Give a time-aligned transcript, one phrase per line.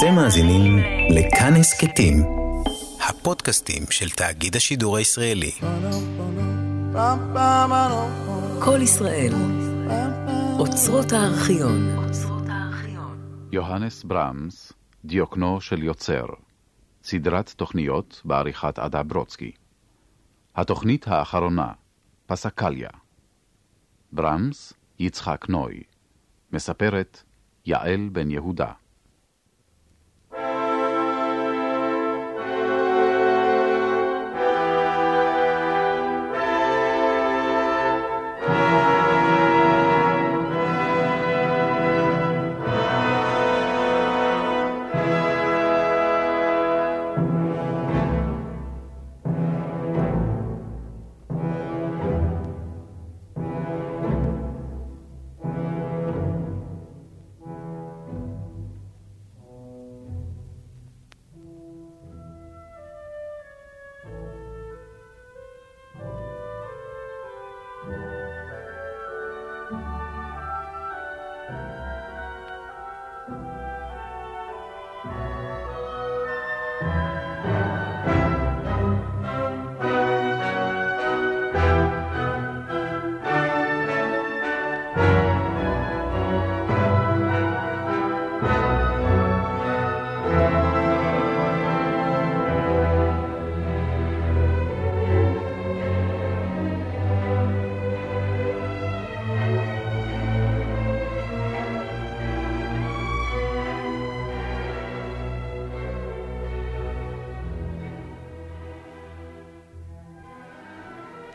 [0.00, 0.78] אתם מאזינים
[1.10, 2.14] לכאן הסכתים,
[3.08, 5.50] הפודקאסטים של תאגיד השידור הישראלי.
[8.60, 9.32] כל ישראל,
[10.58, 11.96] אוצרות הארכיון.
[13.52, 14.72] יוהנס ברמס,
[15.04, 16.26] דיוקנו של יוצר.
[17.04, 19.52] סדרת תוכניות בעריכת עדה ברודסקי.
[20.56, 21.72] התוכנית האחרונה,
[22.26, 22.90] פסקליה.
[24.12, 25.82] ברמס, יצחק נוי.
[26.52, 27.22] מספרת,
[27.66, 28.72] יעל בן יהודה.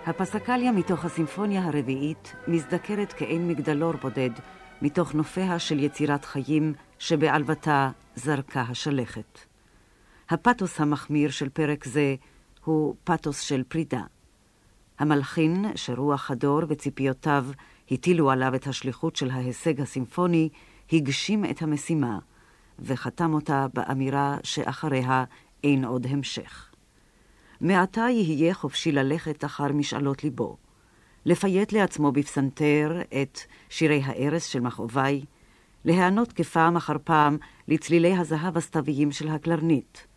[0.08, 4.30] הפסקליה מתוך הסימפוניה הרביעית מזדקרת כאין מגדלור בודד
[4.82, 9.40] מתוך נופיה של יצירת חיים שבעלבתה זרקה השלכת.
[10.30, 12.16] הפתוס המחמיר של פרק זה
[12.64, 14.02] הוא פתוס של פרידה.
[15.00, 17.46] המלחין, שרוח הדור וציפיותיו
[17.92, 20.50] הטילו עליו את השליחות של ההישג הסימפוני,
[20.92, 22.20] הגשים את המשימה,
[22.80, 25.24] וחתם אותה באמירה שאחריה
[25.64, 26.75] אין עוד המשך.
[27.62, 30.58] מעתה יהיה חופשי ללכת אחר משאלות ליבו,
[31.26, 33.40] לפייט לעצמו בפסנתר את
[33.70, 35.26] שירי הארס של מכאובי,
[35.86, 40.08] להיענות כפעם אחר פעם לצלילי הזהב הסתיוויים של הקלרנית,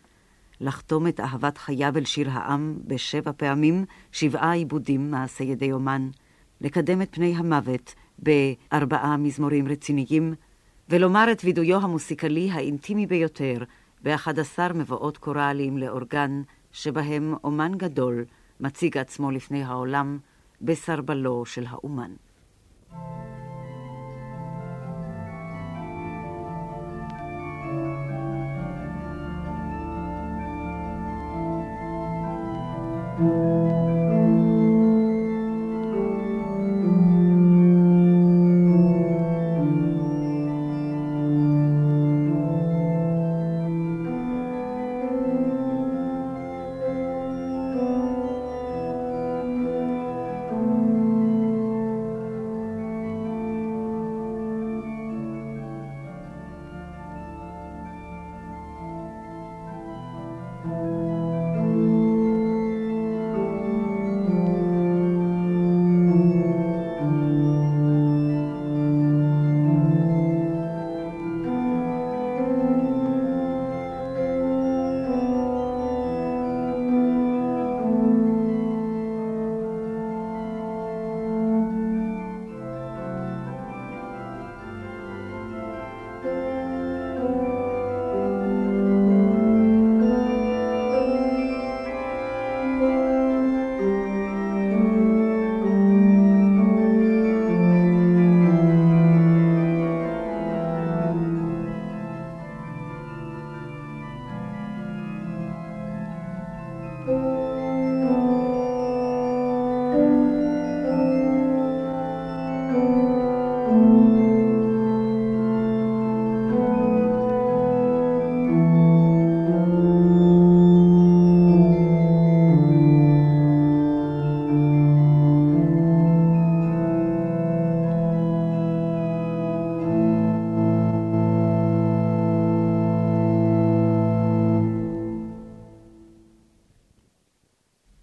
[0.61, 6.09] לחתום את אהבת חייו אל שיר העם בשבע פעמים, שבעה עיבודים מעשה ידי אומן,
[6.61, 10.33] לקדם את פני המוות בארבעה מזמורים רציניים,
[10.89, 13.57] ולומר את וידויו המוסיקלי האינטימי ביותר
[14.03, 16.41] באחד עשר מבואות קוראליים לאורגן,
[16.71, 18.25] שבהם אומן גדול
[18.59, 20.19] מציג עצמו לפני העולם
[20.61, 22.11] בסרבלו של האומן.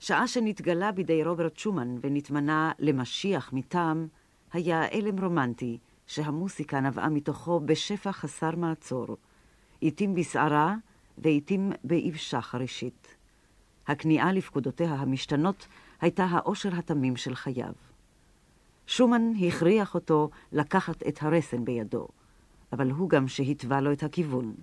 [0.06, 4.06] שעה שנתגלה בידי רוברט שומן ונתמנה למשיח מטעם,
[4.52, 9.16] היה הלם רומנטי שהמוסיקה נבעה מתוכו בשפע חסר מעצור.
[9.82, 10.74] עתים בסערה
[11.18, 13.16] ועתים באבשה חרישית.
[13.86, 15.66] הכניעה לפקודותיה המשתנות
[16.00, 17.72] הייתה האושר התמים של חייו.
[18.86, 22.08] שומן הכריח אותו לקחת את הרסן בידו,
[22.72, 24.54] אבל הוא גם שהתווה לו את הכיוון.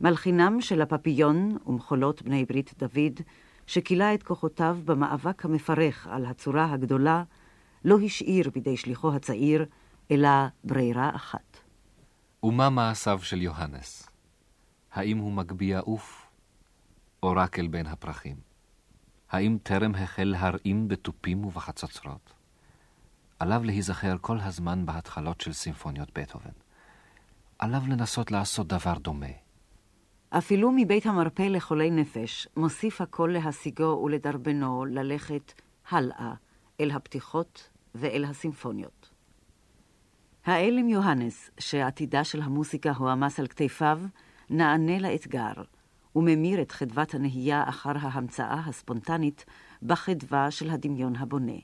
[0.00, 3.20] מלחינם של הפפיון ומחולות בני ברית דוד,
[3.68, 7.24] שכילה את כוחותיו במאבק המפרך על הצורה הגדולה,
[7.84, 9.66] לא השאיר בידי שליחו הצעיר,
[10.10, 10.28] אלא
[10.64, 11.58] ברירה אחת.
[12.42, 14.08] ומה מעשיו של יוהנס?
[14.92, 16.26] האם הוא מגביה עוף,
[17.22, 18.36] או רק אל בין הפרחים?
[19.30, 22.32] האם טרם החל להרעים בתופים ובחצוצרות?
[23.38, 26.56] עליו להיזכר כל הזמן בהתחלות של סימפוניות בטהובן.
[27.58, 29.47] עליו לנסות לעשות דבר דומה.
[30.30, 35.52] אפילו מבית המרפא לחולי נפש, מוסיף הכל להשיגו ולדרבנו ללכת
[35.90, 36.34] הלאה,
[36.80, 39.10] אל הפתיחות ואל הסימפוניות.
[40.44, 44.00] האלם יוהנס, שעתידה של המוסיקה הועמס על כתפיו,
[44.50, 45.52] נענה לאתגר,
[46.16, 49.44] וממיר את חדוות הנהייה אחר ההמצאה הספונטנית
[49.82, 51.58] בחדווה של הדמיון הבונה.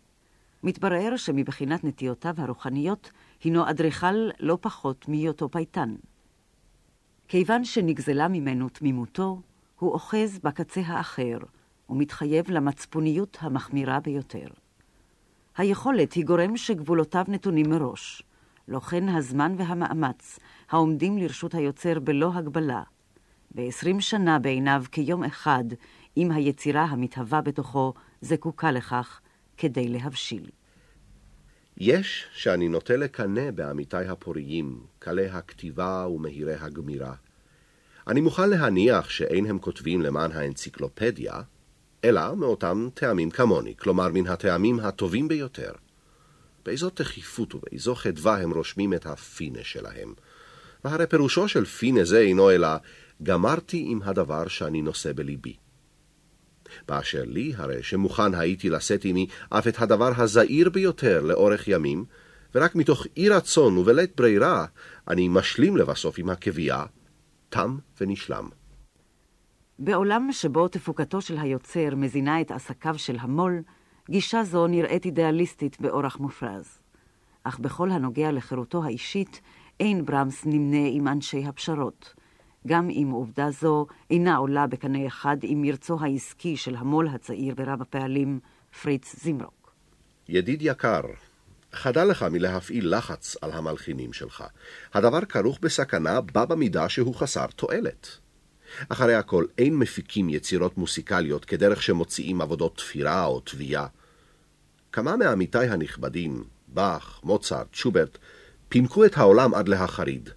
[0.62, 3.10] מתברר שמבחינת נטיותיו הרוחניות,
[3.42, 5.94] הינו אדריכל לא פחות מהיותו פייטן.
[7.28, 9.40] כיוון שנגזלה ממנו תמימותו,
[9.78, 11.38] הוא אוחז בקצה האחר,
[11.90, 14.46] ומתחייב למצפוניות המחמירה ביותר.
[15.56, 18.22] היכולת היא גורם שגבולותיו נתונים מראש,
[18.68, 20.38] לא כן הזמן והמאמץ
[20.70, 22.82] העומדים לרשות היוצר בלא הגבלה,
[23.52, 25.64] ועשרים שנה בעיניו כיום אחד,
[26.16, 29.20] אם היצירה המתהווה בתוכו זקוקה לכך
[29.56, 30.50] כדי להבשיל.
[31.76, 37.14] יש שאני נוטה לקנא בעמיתי הפוריים, קלי הכתיבה ומהירי הגמירה.
[38.06, 41.40] אני מוכן להניח שאין הם כותבים למען האנציקלופדיה,
[42.04, 45.72] אלא מאותם טעמים כמוני, כלומר מן הטעמים הטובים ביותר.
[46.64, 50.14] באיזו תכיפות ובאיזו חדווה הם רושמים את הפינה שלהם.
[50.84, 52.68] והרי פירושו של פינה זה אינו אלא
[53.22, 55.56] גמרתי עם הדבר שאני נושא בליבי.
[56.88, 62.04] באשר לי, הרי שמוכן הייתי לשאת עמי אף את הדבר הזעיר ביותר לאורך ימים,
[62.54, 64.66] ורק מתוך אי רצון ובלית ברירה,
[65.08, 66.86] אני משלים לבסוף עם הקביעה,
[67.48, 68.48] תם ונשלם.
[69.78, 73.62] בעולם שבו תפוקתו של היוצר מזינה את עסקיו של המו"ל,
[74.10, 76.78] גישה זו נראית אידיאליסטית באורח מופרז.
[77.44, 79.40] אך בכל הנוגע לחירותו האישית,
[79.80, 82.14] אין ברמס נמנה עם אנשי הפשרות.
[82.66, 87.82] גם אם עובדה זו אינה עולה בקנה אחד עם מרצו העסקי של המו"ל הצעיר ברב
[87.82, 88.40] הפעלים,
[88.82, 89.72] פריץ זימרוק.
[90.28, 91.00] ידיד יקר,
[91.72, 94.44] חדל לך מלהפעיל לחץ על המלחינים שלך.
[94.94, 98.18] הדבר כרוך בסכנה בה במידה שהוא חסר תועלת.
[98.88, 103.86] אחרי הכל, אין מפיקים יצירות מוסיקליות כדרך שמוציאים עבודות תפירה או תביעה.
[104.92, 108.18] כמה מעמיתי הנכבדים, באך, מוצרט, שוברט,
[108.68, 110.30] פינקו את העולם עד להחריד.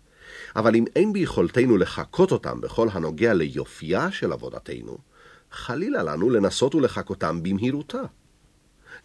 [0.57, 4.98] אבל אם אין ביכולתנו לחקות אותם בכל הנוגע ליופייה של עבודתנו,
[5.51, 8.01] חלילה לנו לנסות ולחקותם במהירותה.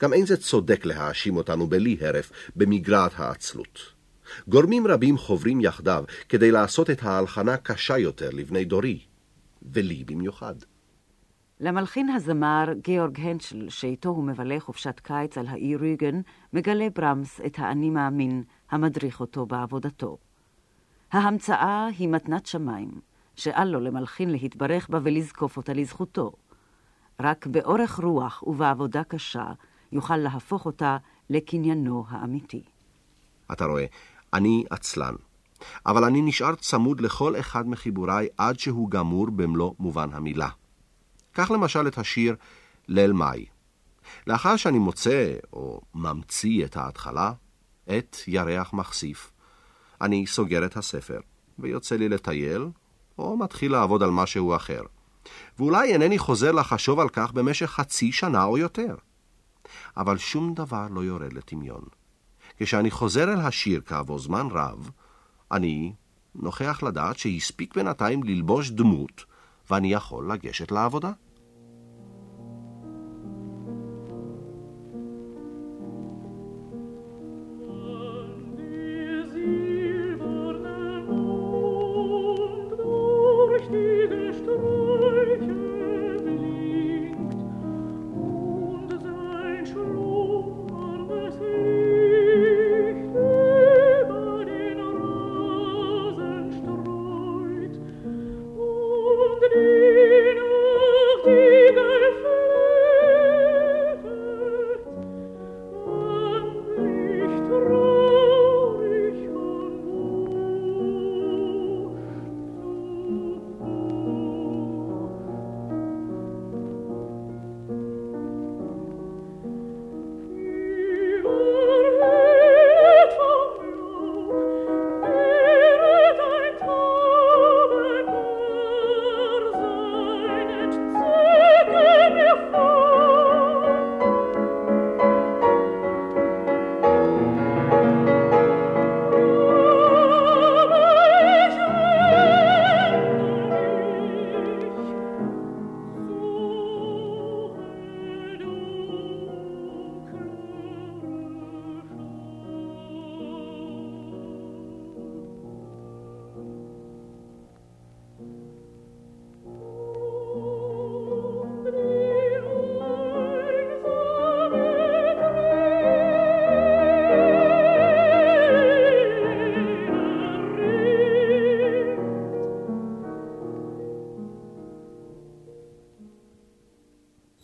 [0.02, 3.78] גם אין זה צודק להאשים אותנו בלי הרף במגרעת העצלות.
[4.49, 9.00] גורמים רבים חוברים יחדיו כדי לעשות את ההלחנה קשה יותר לבני דורי,
[9.72, 10.55] ולי במיוחד.
[11.60, 16.20] למלחין הזמר גיאורג הנשל, שאיתו הוא מבלה חופשת קיץ על האי ריגן,
[16.52, 20.19] מגלה ברמס את האני מאמין המדריך אותו בעבודתו.
[21.12, 22.91] ההמצאה היא מתנת שמיים,
[23.37, 26.32] שאל לו למלחין להתברך בה ולזקוף אותה לזכותו.
[27.20, 29.46] רק באורך רוח ובעבודה קשה
[29.93, 30.96] יוכל להפוך אותה
[31.31, 32.63] לקניינו האמיתי.
[33.53, 33.84] אתה רואה,
[34.32, 35.15] אני עצלן,
[35.86, 40.48] אבל אני נשאר צמוד לכל אחד מחיבוריי עד שהוא גמור במלוא מובן המילה.
[41.32, 42.36] קח למשל את השיר
[42.89, 43.46] ליל מאי.
[44.27, 47.32] לאחר שאני מוצא, או ממציא את ההתחלה,
[47.89, 49.31] את ירח מחשיף,
[50.03, 51.21] אני סוגר את הספר,
[51.59, 52.69] ויוצא לי לטייל,
[53.19, 54.82] או מתחיל לעבוד על משהו אחר.
[55.59, 58.94] ואולי אינני חוזר לחשוב על כך במשך חצי שנה או יותר.
[59.97, 61.85] אבל שום דבר לא יורד לטמיון.
[62.59, 64.91] כשאני חוזר אל השיר כעבור זמן רב,
[65.53, 65.93] אני
[66.35, 69.25] נוכח לדעת שהספיק בינתיים ללבוש דמות,
[69.71, 71.13] ואני יכול לגשת לעבודה.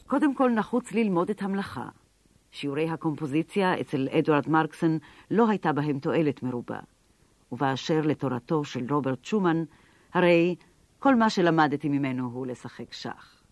[0.09, 1.88] קודם כל נחוץ ללמוד את המלאכה.
[2.50, 4.99] שיעורי הקומפוזיציה אצל אדוארד מרקסון
[5.31, 6.79] לא הייתה בהם תועלת מרובה.
[7.53, 9.65] ובאשר לתורתו של רוברט שומן,
[10.15, 10.55] הרי
[10.99, 13.43] כל מה שלמדתי ממנו הוא לשחק שח.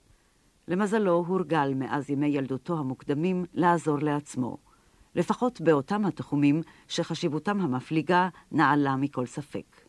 [0.69, 4.57] למזלו הורגל מאז ימי ילדותו המוקדמים לעזור לעצמו,
[5.15, 9.81] לפחות באותם התחומים שחשיבותם המפליגה נעלה מכל ספק.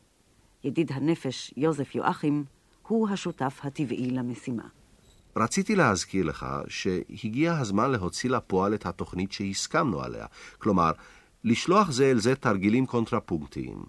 [0.63, 2.45] ידיד הנפש יוזף יואכים
[2.87, 4.67] הוא השותף הטבעי למשימה.
[5.37, 10.25] רציתי להזכיר לך שהגיע הזמן להוציא לפועל את התוכנית שהסכמנו עליה,
[10.59, 10.91] כלומר,
[11.43, 13.83] לשלוח זה אל זה תרגילים קונטרפונקטיים.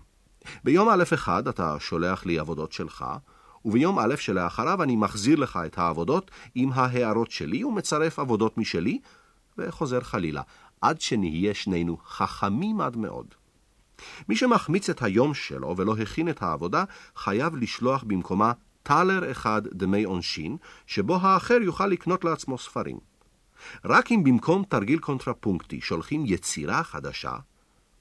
[0.64, 3.04] ביום א' אחד אתה שולח לי עבודות שלך,
[3.64, 8.98] וביום א' שלאחריו אני מחזיר לך את העבודות עם ההערות שלי ומצרף עבודות משלי,
[9.58, 10.42] וחוזר חלילה,
[10.80, 13.26] עד שנהיה שנינו חכמים עד מאוד.
[14.28, 16.84] מי שמחמיץ את היום שלו ולא הכין את העבודה,
[17.16, 18.52] חייב לשלוח במקומה
[18.88, 22.98] טלר אחד דמי עונשין, שבו האחר יוכל לקנות לעצמו ספרים.
[23.84, 27.32] רק אם במקום תרגיל קונטרפונקטי שולחים יצירה חדשה,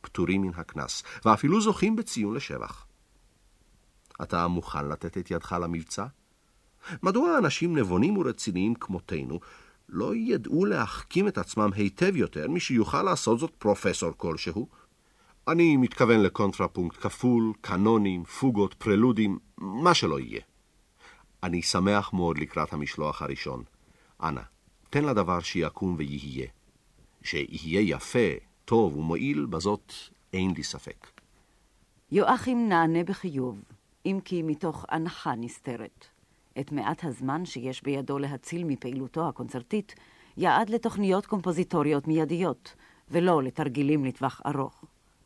[0.01, 2.85] פטורים מן הקנס, ואפילו זוכים בציון לשבח.
[4.21, 6.05] אתה מוכן לתת את ידך למבצע?
[7.03, 9.39] מדוע אנשים נבונים ורציניים כמותנו
[9.89, 14.67] לא ידעו להחכים את עצמם היטב יותר משיוכל לעשות זאת פרופסור כלשהו?
[15.47, 20.41] אני מתכוון לקונטרפונקט כפול, קנונים, פוגות, פרלודים, מה שלא יהיה.
[21.43, 23.63] אני שמח מאוד לקראת המשלוח הראשון.
[24.23, 24.41] אנא,
[24.89, 26.47] תן לדבר שיקום ויהיה.
[27.23, 28.29] שיהיה יפה,
[28.65, 29.93] טוב ומועיל, בזאת
[30.33, 31.07] אין לי ספק.
[32.11, 33.61] יואכים נענה בחיוב,
[34.05, 36.05] אם כי מתוך הנחה נסתרת.
[36.59, 39.95] את מעט הזמן שיש בידו להציל מפעילותו הקונצרטית,
[40.37, 42.75] יעד לתוכניות קומפוזיטוריות מיידיות,
[43.11, 44.85] ולא לתרגילים לטווח ארוך.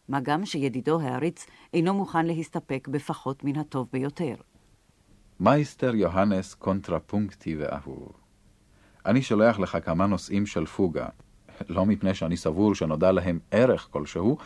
[0.09, 4.35] מה גם שידידו העריץ אינו מוכן להסתפק בפחות מן הטוב ביותר.
[5.43, 8.11] מייסטר יוהנס קונטרפונקטי ואהוב.
[9.05, 11.07] אני שולח לך כמה נושאים של פוגה,
[11.69, 14.37] לא מפני שאני סבור שנודע להם ערך כלשהו,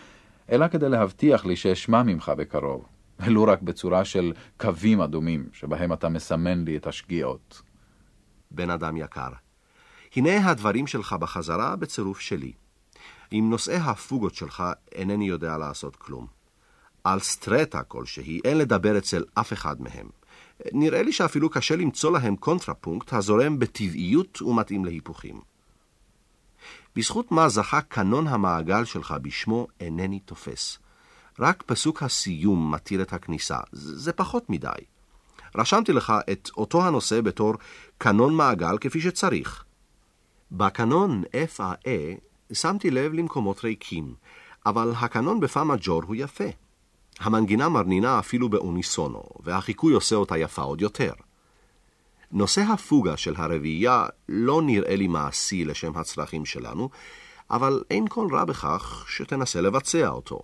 [0.51, 2.85] אלא כדי להבטיח לי שאשמע ממך בקרוב,
[3.19, 7.61] ולו רק בצורה של קווים אדומים, שבהם אתה מסמן לי את השגיאות.
[8.51, 9.29] בן אדם יקר,
[10.15, 12.53] הנה הדברים שלך בחזרה בצירוף שלי.
[13.31, 16.27] עם נושאי הפוגות שלך אינני יודע לעשות כלום.
[17.03, 20.09] על סטרטו כלשהי אין לדבר אצל אף אחד מהם.
[20.73, 25.41] נראה לי שאפילו קשה למצוא להם קונטרפונקט הזורם בטבעיות ומתאים להיפוכים.
[26.95, 30.79] בזכות מה זכה קנון המעגל שלך בשמו אינני תופס.
[31.39, 34.69] רק פסוק הסיום מתיר את הכניסה, זה פחות מדי.
[35.55, 37.53] רשמתי לך את אותו הנושא בתור
[37.97, 39.63] קנון מעגל כפי שצריך.
[40.51, 41.23] בקנון
[41.57, 44.15] FAA שמתי לב למקומות ריקים,
[44.65, 46.49] אבל הקנון בפה מג'ור הוא יפה.
[47.19, 51.13] המנגינה מרנינה אפילו באוניסונו, והחיקוי עושה אותה יפה עוד יותר.
[52.31, 56.89] נושא הפוגה של הרביעייה לא נראה לי מעשי לשם הצרכים שלנו,
[57.49, 60.39] אבל אין כל רע בכך שתנסה לבצע אותו.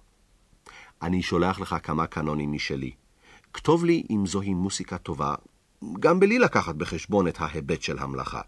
[1.02, 2.92] אני שולח לך כמה קנונים משלי.
[3.54, 5.36] כתוב לי אם זוהי מוסיקה טובה,
[6.00, 8.42] גם בלי לקחת בחשבון את ההיבט של המלאכה.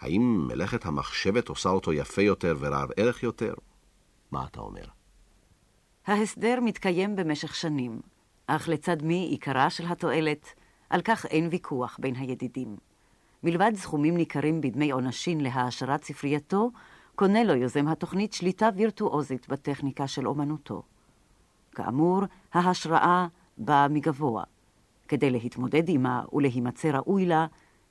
[0.00, 3.54] האם מלאכת המחשבת עושה אותו יפה יותר ורב ערך יותר?
[4.32, 4.84] מה אתה אומר?
[6.06, 8.00] ההסדר מתקיים במשך שנים,
[8.46, 10.46] אך לצד מי עיקרה של התועלת,
[10.90, 12.76] על כך אין ויכוח בין הידידים.
[13.42, 16.70] מלבד סכומים ניכרים בדמי עונשין להעשרת ספרייתו,
[17.14, 20.82] קונה לו יוזם התוכנית שליטה וירטואוזית בטכניקה של אומנותו.
[21.72, 23.26] כאמור, ההשראה
[23.58, 24.44] באה מגבוה.
[25.08, 27.46] כדי להתמודד עמה ולהימצא ראוי לה,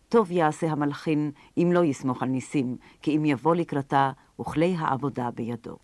[0.09, 5.77] טוב יעשה המלחין אם לא יסמוך על ניסים, כי אם יבוא לקראתה וכלי העבודה בידו.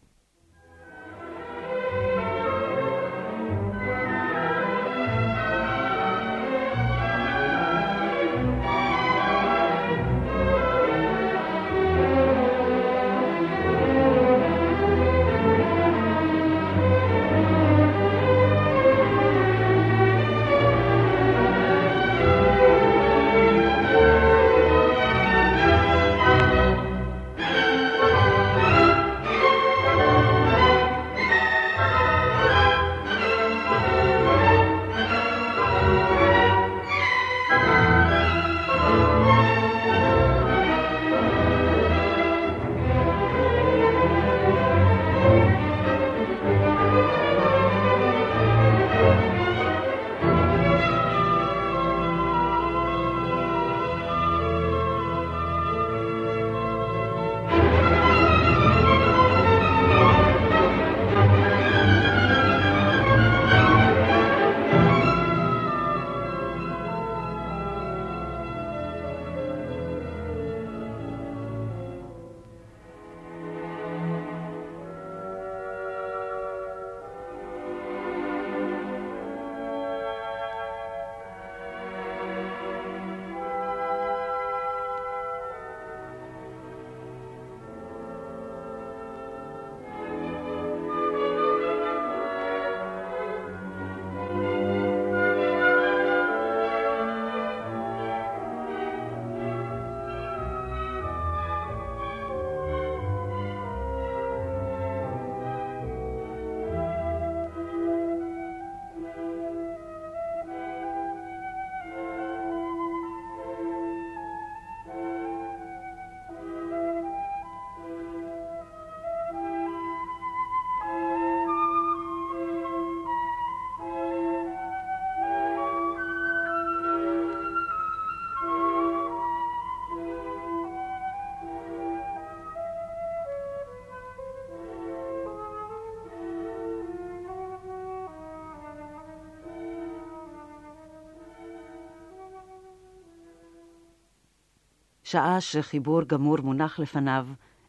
[145.10, 147.28] שעה שחיבור גמור מונח לפניו,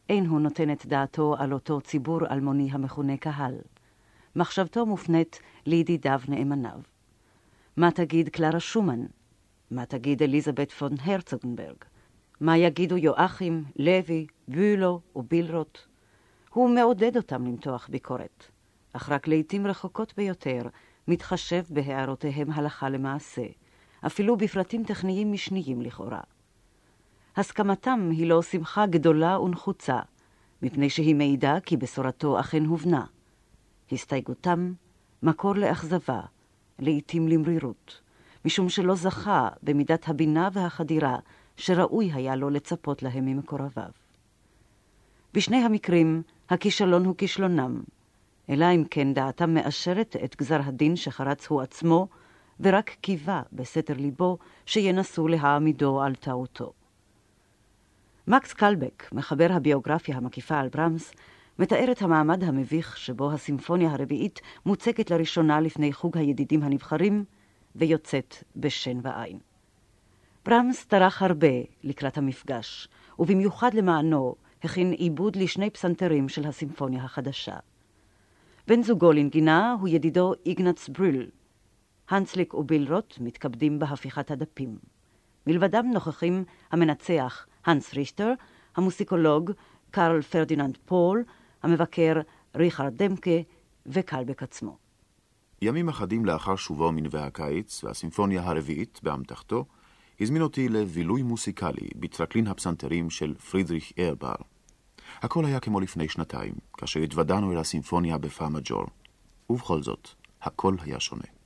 [0.09, 3.55] אין הוא נותן את דעתו על אותו ציבור אלמוני המכונה קהל.
[4.37, 6.81] מחשבתו מופנית לידידיו נאמניו.
[7.77, 9.07] מה תגיד קלרה שומן?
[9.71, 11.77] מה תגיד אליזבת פון הרצוגנברג?
[12.41, 15.79] מה יגידו יואכים, לוי, בולו ובילרוט?
[16.51, 18.45] הוא מעודד אותם למתוח ביקורת,
[18.93, 20.63] אך רק לעתים רחוקות ביותר
[21.09, 23.45] מתחשב בהערותיהם הלכה למעשה,
[24.07, 26.21] אפילו בפרטים טכניים משניים לכאורה.
[27.39, 30.01] הסכמתם היא לא שמחה גדולה ונחוצה,
[30.63, 33.05] מפני שהיא מעידה כי בשורתו אכן הובנה.
[33.93, 34.73] הסתייגותם,
[35.23, 36.21] מקור לאכזבה,
[36.79, 38.01] לעתים למרירות,
[38.45, 41.17] משום שלא זכה במידת הבינה והחדירה
[41.57, 43.91] שראוי היה לו לצפות להם ממקורביו.
[45.35, 47.83] בשני המקרים, הכישלון הוא כישלונם,
[48.51, 52.09] אלא אם כן דעתם מאשרת את גזר הדין שחרץ הוא עצמו,
[52.61, 56.73] ורק קיווה בסתר ליבו שינסו להעמידו על טעותו.
[58.31, 61.13] מקס קלבק, מחבר הביוגרפיה המקיפה על ברמס,
[61.59, 67.25] מתאר את המעמד המביך שבו הסימפוניה הרביעית מוצקת לראשונה לפני חוג הידידים הנבחרים,
[67.77, 69.39] ויוצאת בשן ועין.
[70.45, 71.47] ברמס טרח הרבה
[71.85, 72.89] לקראת המפגש,
[73.19, 77.57] ובמיוחד למענו הכין עיבוד לשני פסנתרים של הסימפוניה החדשה.
[78.67, 81.31] בן זוגו לנגינה הוא ידידו איגנץ בריל.
[82.09, 84.79] הנסליק ובילרוט מתכבדים בהפיכת הדפים.
[85.47, 88.33] מלבדם נוכחים המנצח הנס ריכטר,
[88.77, 89.51] המוסיקולוג
[89.91, 91.25] קרל פרדיננד פול,
[91.63, 92.21] המבקר
[92.57, 93.31] ריכרד דמקה
[93.87, 94.77] וקלבק עצמו.
[95.63, 99.65] ימים אחדים לאחר שובו מנווה הקיץ והסימפוניה הרביעית באמתחתו,
[100.21, 104.35] הזמין אותי לבילוי מוסיקלי בטרקלין הפסנתרים של פרידריך ארבאר.
[105.23, 108.87] הכל היה כמו לפני שנתיים, כאשר התוודענו אל הסימפוניה בפה מג'ור.
[109.51, 110.09] ובכל זאת,
[110.43, 111.38] הכל היה שונה.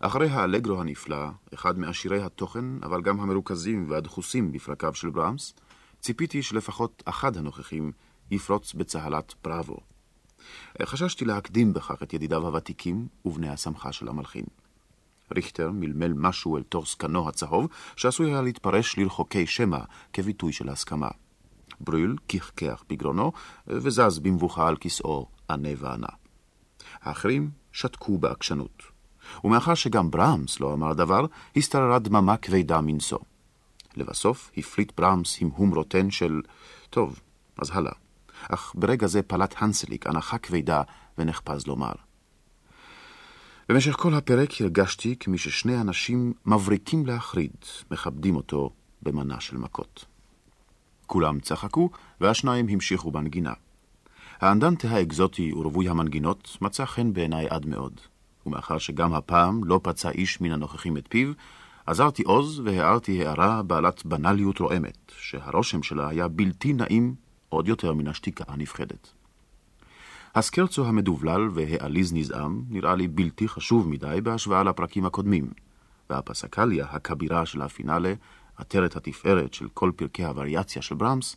[0.00, 5.54] אחרי האלגרו הנפלא, אחד מעשירי התוכן, אבל גם המרוכזים והדחוסים בפרקיו של ברמס,
[6.00, 7.92] ציפיתי שלפחות אחד הנוכחים
[8.30, 9.76] יפרוץ בצהלת בראבו.
[10.82, 14.44] חששתי להקדים בכך את ידידיו הוותיקים ובני הסמכה של המלחין.
[15.34, 19.78] ריכטר מלמל משהו אל תוך זקנו הצהוב, שעשוי היה להתפרש לרחוקי שמא
[20.12, 21.08] כביטוי של הסכמה.
[21.80, 23.32] בריל כחכח בגרונו,
[23.66, 26.06] וזז במבוכה על כיסאו ענה וענה.
[27.02, 28.95] האחרים שתקו בעקשנות.
[29.44, 33.18] ומאחר שגם ברמס לא אמר דבר, השתררה דממה כבדה מנשוא.
[33.96, 36.40] לבסוף הפליט ברמס המהום רוטן של,
[36.90, 37.20] טוב,
[37.58, 37.92] אז הלאה.
[38.48, 40.82] אך ברגע זה פלט הנסליק הנחה כבדה
[41.18, 41.92] ונחפז לומר.
[43.68, 47.50] במשך כל הפרק הרגשתי כמי ששני אנשים מבריקים להחריד,
[47.90, 48.70] מכבדים אותו
[49.02, 50.04] במנה של מכות.
[51.06, 53.52] כולם צחקו, והשניים המשיכו בנגינה.
[54.40, 58.00] האנדנטה האקזוטי ורווי המנגינות מצא חן בעיניי עד מאוד,
[58.46, 61.32] ומאחר שגם הפעם לא פצע איש מן הנוכחים את פיו,
[61.86, 67.14] עזרתי עוז והערתי הערה בעלת בנאליות רועמת, שהרושם שלה היה בלתי נעים
[67.48, 69.12] עוד יותר מן השתיקה הנפחדת.
[70.34, 75.50] הסקרצו המדובלל והעליז נזעם נראה לי בלתי חשוב מדי בהשוואה לפרקים הקודמים,
[76.10, 78.14] והפסקליה הכבירה של הפינאלה,
[78.56, 81.36] עטרת התפארת של כל פרקי הווריאציה של ברמס,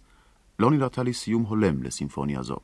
[0.60, 2.58] לא נראתה לי סיום הולם לסימפוניה זו.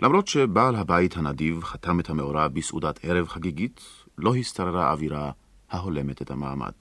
[0.00, 3.80] למרות שבעל הבית הנדיב חתם את המאורע בסעודת ערב חגיגית,
[4.18, 5.30] לא השתררה אווירה
[5.70, 6.72] ההולמת את המעמד.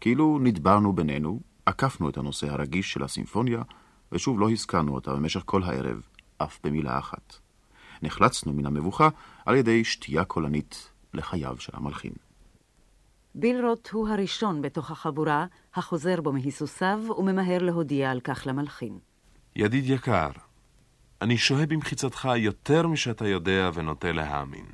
[0.00, 3.62] כאילו נדברנו בינינו, עקפנו את הנושא הרגיש של הסימפוניה,
[4.12, 6.02] ושוב לא הזכרנו אותה במשך כל הערב,
[6.38, 7.34] אף במילה אחת.
[8.02, 9.08] נחלצנו מן המבוכה
[9.46, 12.12] על ידי שתייה קולנית לחייו של המלחין.
[13.34, 18.98] בילרוט הוא הראשון בתוך החבורה החוזר בו מהיסוסיו וממהר להודיע על כך למלחין.
[19.56, 20.30] ידיד יקר,
[21.22, 24.66] אני שוהה במחיצתך יותר משאתה יודע ונוטה להאמין.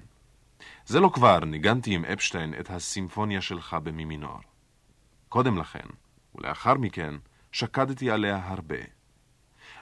[0.86, 4.18] זה לא כבר ניגנתי עם אפשטיין את הסימפוניה שלך במי.
[5.28, 5.86] קודם לכן,
[6.34, 7.14] ולאחר מכן,
[7.52, 8.76] שקדתי עליה הרבה.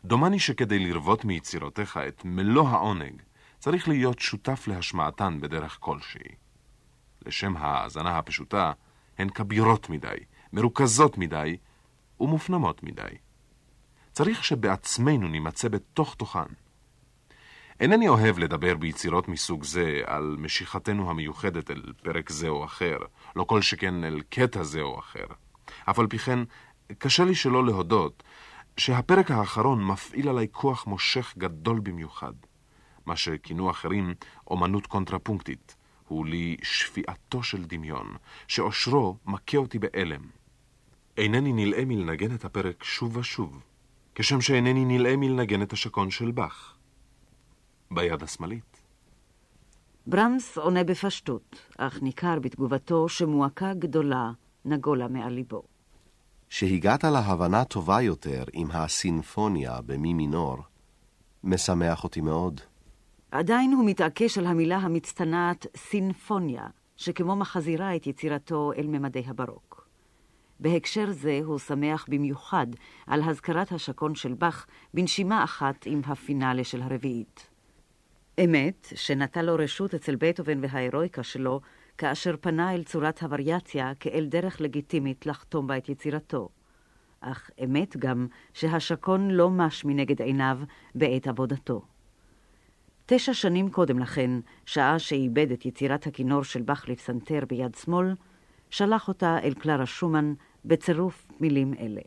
[0.05, 3.23] דומני שכדי לרוות מיצירותיך את מלוא העונג,
[3.59, 6.35] צריך להיות שותף להשמעתן בדרך כלשהי.
[7.27, 8.73] לשם ההאזנה הפשוטה,
[9.19, 10.17] הן כבירות מדי,
[10.53, 11.57] מרוכזות מדי
[12.21, 13.24] ומופנמות מדי.
[14.15, 16.49] צריך שבעצמנו נימצא בתוך תוכן.
[17.81, 22.99] אינני אוהב לדבר ביצירות מסוג זה על משיכתנו המיוחדת אל פרק זה או אחר,
[23.37, 25.27] לא כל שכן אל קטע זה או אחר.
[25.91, 26.39] אף על פי כן,
[26.99, 28.23] קשה לי שלא להודות
[28.77, 32.33] שהפרק האחרון מפעיל עליי כוח מושך גדול במיוחד.
[33.07, 34.15] מה שכינו אחרים
[34.47, 35.77] אומנות קונטרפונקטית,
[36.09, 38.17] הוא לי שפיעתו של דמיון,
[38.49, 40.23] שאושרו מכה אותי באלם.
[41.17, 43.61] אינני נלאה מלנגן את הפרק שוב ושוב,
[44.15, 46.77] כשם שאינני נלאה מלנגן את השקון של באך.
[47.91, 48.83] ביד השמאלית.
[50.07, 54.31] ברמס עונה בפשטות, אך ניכר בתגובתו שמועקה גדולה
[54.65, 55.63] נגולה מעל ליבו.
[56.49, 60.57] שהגעת להבנה טובה יותר עם הסינפוניה במי מינור,
[61.45, 62.61] משמח אותי מאוד.
[63.31, 69.74] עדיין הוא מתעקש על המילה המצטנעת סינפוניה, שכמו מחזירה את יצירתו אל ממדי הברוק.
[70.61, 72.67] בהקשר זה הוא שמח במיוחד
[73.07, 77.51] על הזכרת השקון של באך בנשימה אחת עם הפינאלה של הרביעית.
[78.45, 81.61] אמת, שנטה לו רשות אצל בטהובן וההירואיקה שלו,
[81.99, 86.49] כאשר פנה אל צורת הווריאציה כאל דרך לגיטימית לחתום בה את יצירתו.
[87.21, 90.59] אך אמת גם שהשקון לא מש מנגד עיניו
[90.95, 91.83] בעת עבודתו.
[93.07, 94.31] תשע שנים קודם לכן,
[94.67, 98.15] שעה שאיבד את יצירת הכינור של באך לפסנתר ביד שמאל,
[98.77, 100.35] שלח אותה אל קלרה שומן
[100.65, 102.01] בצירוף מילים אלה.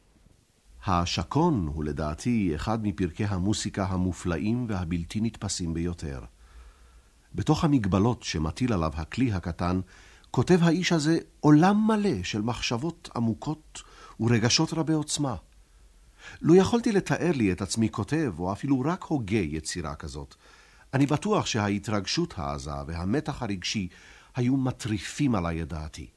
[0.85, 6.21] השקון הוא לדעתי אחד מפרקי המוסיקה המופלאים והבלתי נתפסים ביותר.
[7.35, 9.79] בתוך המגבלות שמטיל עליו הכלי הקטן,
[10.31, 13.81] כותב האיש הזה עולם מלא של מחשבות עמוקות
[14.19, 15.35] ורגשות רבי עוצמה.
[16.41, 20.35] לו יכולתי לתאר לי את עצמי כותב, או אפילו רק הוגה יצירה כזאת,
[20.93, 23.87] אני בטוח שההתרגשות העזה והמתח הרגשי
[24.35, 26.16] היו מטריפים עליי את דעתי.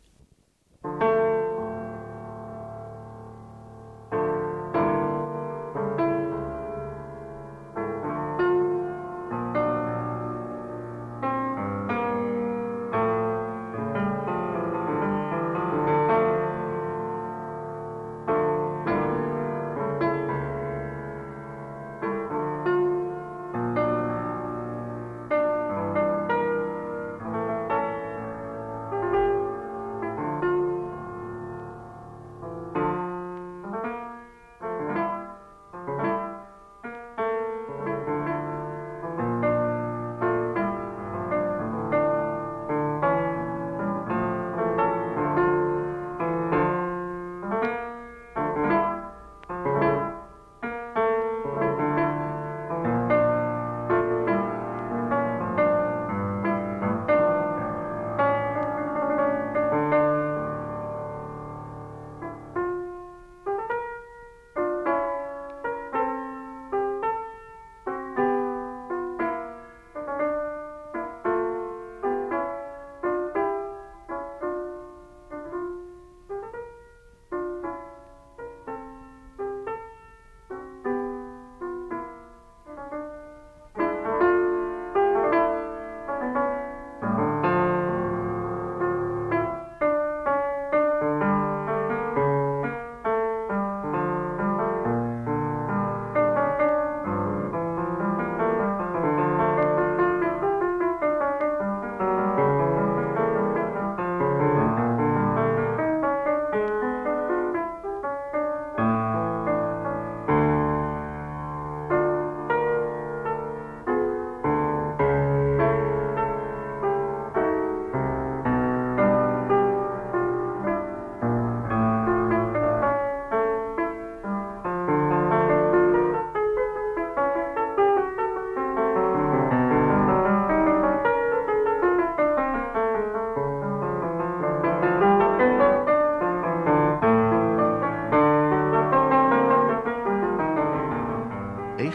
[0.83, 1.10] Thank you.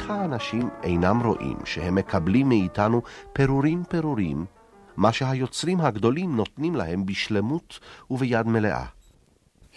[0.08, 3.02] האנשים אינם רואים שהם מקבלים מאיתנו
[3.34, 4.46] פירורים פירורים,
[4.98, 7.80] מה שהיוצרים הגדולים נותנים להם בשלמות
[8.12, 8.86] וביד מלאה.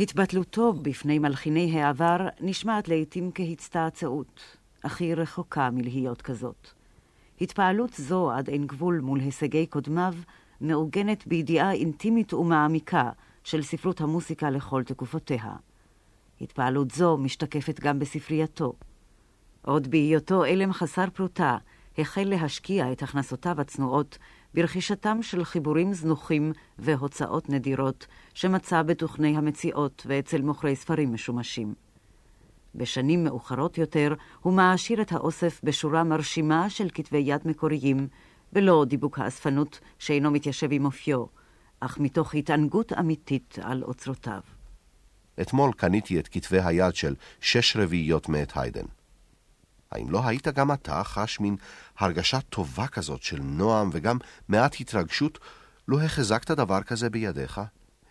[0.00, 4.40] התבטלותו בפני מלחיני העבר נשמעת לעתים כהצטעצעות,
[4.82, 6.68] אך היא רחוקה מלהיות כזאת.
[7.40, 10.14] התפעלות זו עד אין גבול מול הישגי קודמיו
[10.60, 13.10] מעוגנת בידיעה אינטימית ומעמיקה
[13.44, 15.52] של ספרות המוסיקה לכל תקופותיה.
[16.40, 18.72] התפעלות זו משתקפת גם בספרייתו.
[19.62, 21.56] עוד בהיותו אלם חסר פרוטה,
[21.98, 24.18] החל להשקיע את הכנסותיו הצנועות
[24.54, 31.74] ברכישתם של חיבורים זנוחים והוצאות נדירות שמצא בתוכני המציאות ואצל מוכרי ספרים משומשים.
[32.74, 38.08] בשנים מאוחרות יותר הוא מעשיר את האוסף בשורה מרשימה של כתבי יד מקוריים,
[38.52, 41.24] ולא דיבוק האספנות שאינו מתיישב עם אופיו,
[41.80, 44.40] אך מתוך התענגות אמיתית על אוצרותיו.
[45.40, 48.97] אתמול קניתי את כתבי היד של שש רביעיות מאת היידן.
[49.92, 51.56] האם לא היית גם אתה חש מין
[51.98, 55.38] הרגשה טובה כזאת של נועם וגם מעט התרגשות,
[55.88, 57.60] לו החזקת דבר כזה בידיך,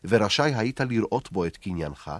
[0.03, 2.11] ורשאי היית לראות בו את קניינך?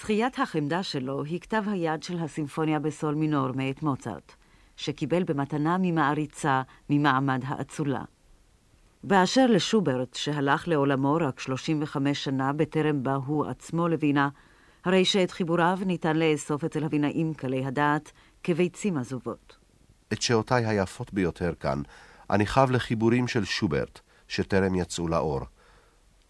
[0.00, 4.32] זכיית החמדה שלו היא כתב היד של הסימפוניה בסול מינור מאת מוצרט,
[4.76, 8.02] שקיבל במתנה ממעריצה ממעמד האצולה.
[9.04, 14.28] באשר לשוברט, שהלך לעולמו רק 35 שנה בטרם בא הוא עצמו לווינה,
[14.84, 19.56] הרי שאת חיבוריו ניתן לאסוף אצל הבינאים קלי הדעת כביצים עזובות.
[20.12, 21.82] את שעותיי היפות ביותר כאן,
[22.30, 25.40] אני חב לחיבורים של שוברט, שטרם יצאו לאור.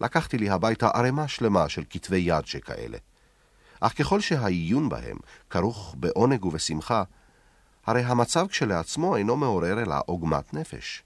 [0.01, 2.97] לקחתי לי הביתה ערימה שלמה של כתבי יד שכאלה.
[3.79, 5.17] אך ככל שהעיון בהם
[5.49, 7.03] כרוך בעונג ובשמחה,
[7.85, 11.03] הרי המצב כשלעצמו אינו מעורר אלא עוגמת נפש.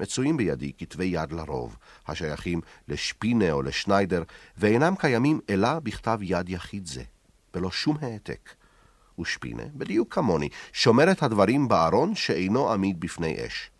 [0.00, 1.76] מצויים בידי כתבי יד לרוב,
[2.08, 4.22] השייכים לשפינה או לשניידר,
[4.56, 7.02] ואינם קיימים אלא בכתב יד יחיד זה,
[7.54, 8.59] בלא שום העתק.
[9.20, 13.70] ושפינה, בדיוק כמוני, שומר את הדברים בארון שאינו עמיד בפני אש.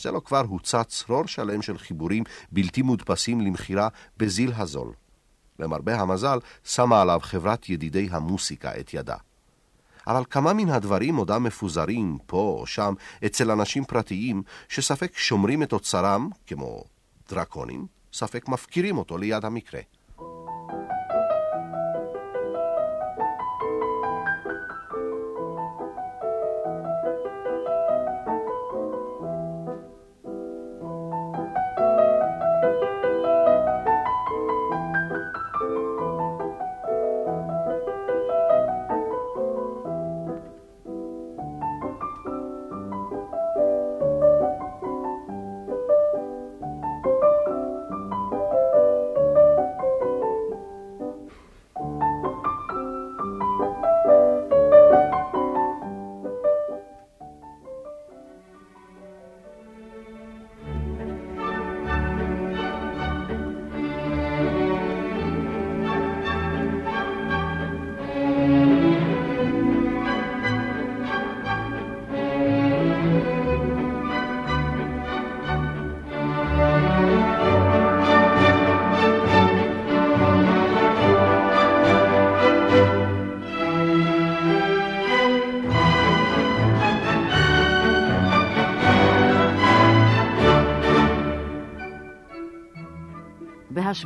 [0.00, 4.92] זה לא כבר הוצא צרור שלם של חיבורים בלתי מודפסים למכירה בזיל הזול.
[5.58, 9.16] למרבה המזל, שמה עליו חברת ידידי המוסיקה את ידה.
[10.06, 12.94] אבל כמה מן הדברים עודם מפוזרים פה או שם
[13.26, 16.84] אצל אנשים פרטיים שספק שומרים את אוצרם, כמו
[17.28, 19.80] דרקונים, ספק מפקירים אותו ליד המקרה.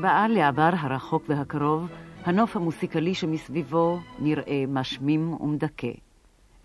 [0.07, 1.89] בהשוואה לעבר הרחוק והקרוב,
[2.25, 5.93] הנוף המוסיקלי שמסביבו נראה משמים ומדכא.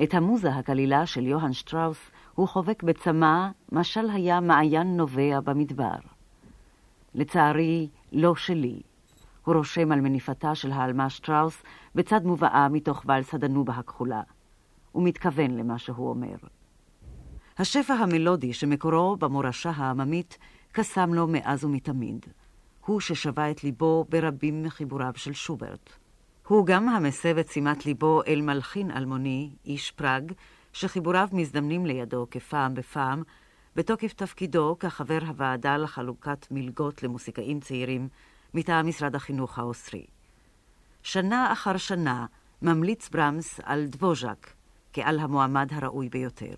[0.04, 5.96] את המוזה הקלילה של יוהאן שטראוס הוא חובק בצמא, משל היה מעיין נובע במדבר.
[7.16, 8.82] לצערי, לא שלי.
[9.46, 11.64] הוא רושם על מניפתה של העלמה שטראוס
[11.96, 14.22] בצד מובאה מתוך ואלס הדנובה הכחולה.
[14.92, 16.36] הוא מתכוון למה שהוא אומר.
[17.58, 20.38] השפע המלודי שמקורו במורשה העממית
[20.72, 22.26] קסם לו מאז ומתמיד.
[22.92, 25.90] הוא ששבה את ליבו ברבים מחיבוריו של שוברט.
[26.48, 30.32] הוא גם המסב את שימת ליבו אל מלחין אלמוני, איש פראג,
[30.74, 33.24] שחיבוריו מזדמנים לידו כפעם בפעם,
[33.76, 38.08] בתוקף תפקידו כחבר הוועדה לחלוקת מלגות למוסיקאים צעירים
[38.54, 40.06] מטעם משרד החינוך האוסטרי.
[41.04, 42.26] שנה אחר שנה
[42.62, 44.54] ממליץ ברמס על דבוז'ק
[44.94, 46.56] כעל המועמד הראוי ביותר.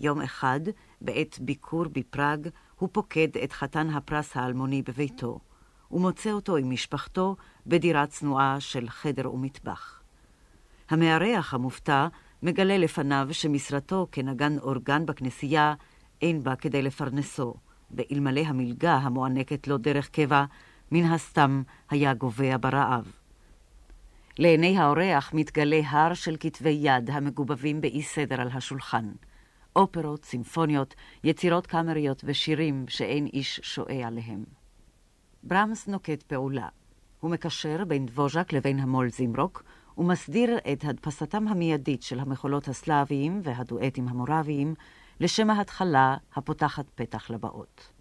[0.00, 0.60] יום אחד,
[1.00, 5.38] בעת ביקור בפראג, הוא פוקד את חתן הפרס האלמוני בביתו,
[5.90, 7.36] ומוצא אותו עם משפחתו
[7.66, 10.00] בדירה צנועה של חדר ומטבח.
[10.90, 12.06] המארח המופתע
[12.42, 15.74] מגלה לפניו שמשרתו כנגן אורגן בכנסייה
[16.22, 17.54] אין בה כדי לפרנסו,
[17.90, 20.44] ואלמלא המלגה המוענקת לו דרך קבע,
[20.92, 23.12] מן הסתם היה גובע ברעב.
[24.38, 29.12] לעיני האורח מתגלה הר של כתבי יד המגובבים באי סדר על השולחן.
[29.76, 34.44] אופרות, סימפוניות, יצירות קאמריות ושירים שאין איש שועה עליהם.
[35.42, 36.68] ברמס נוקט פעולה.
[37.20, 39.62] הוא מקשר בין דבוז'ק לבין המו"ל זימרוק,
[39.98, 44.74] ומסדיר את הדפסתם המיידית של המחולות הסלאביים והדואטים המורביים,
[45.20, 47.92] לשם ההתחלה הפותחת פתח לבאות.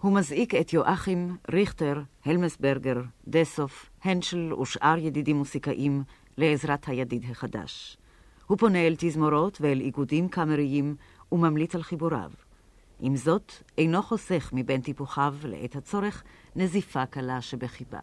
[0.00, 6.02] הוא מזעיק את יואכים, ריכטר, הלמסברגר, דסוף, הנשל ושאר ידידים מוסיקאים
[6.38, 7.96] לעזרת הידיד החדש.
[8.46, 10.96] הוא פונה אל תזמורות ואל איגודים קאמריים
[11.32, 12.30] וממליץ על חיבוריו.
[13.00, 16.22] עם זאת, אינו חוסך מבין טיפוחיו לעת הצורך
[16.56, 17.98] נזיפה קלה שבחיבה.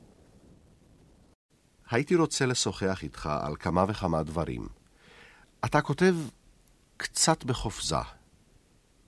[1.89, 4.67] הייתי רוצה לשוחח איתך על כמה וכמה דברים.
[5.65, 6.15] אתה כותב
[6.97, 7.95] קצת בחופזה.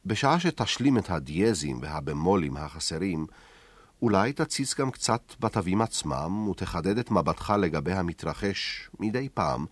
[0.06, 3.26] בשעה שתשלים את הדיאזים והבמולים החסרים,
[4.02, 9.66] אולי תציץ גם קצת בתווים עצמם ותחדד את מבטך לגבי המתרחש מדי פעם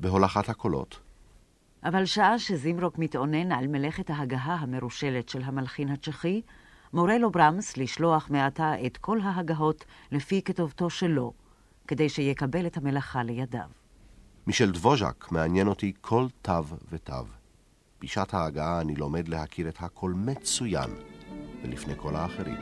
[0.00, 1.05] בהולכת הקולות.
[1.88, 6.42] אבל שעה שזימרוק מתאונן על מלאכת ההגהה המרושלת של המלחין הצ'כי,
[6.92, 11.32] מורה לו ברמס לשלוח מעתה את כל ההגהות לפי כתובתו שלו,
[11.88, 13.68] כדי שיקבל את המלאכה לידיו.
[14.46, 17.12] משל דבוז'ק מעניין אותי כל תו ותו.
[18.00, 20.90] בשעת ההגעה אני לומד להכיר את הכל מצוין,
[21.62, 22.56] ולפני כל האחרים.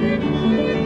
[0.00, 0.77] thank you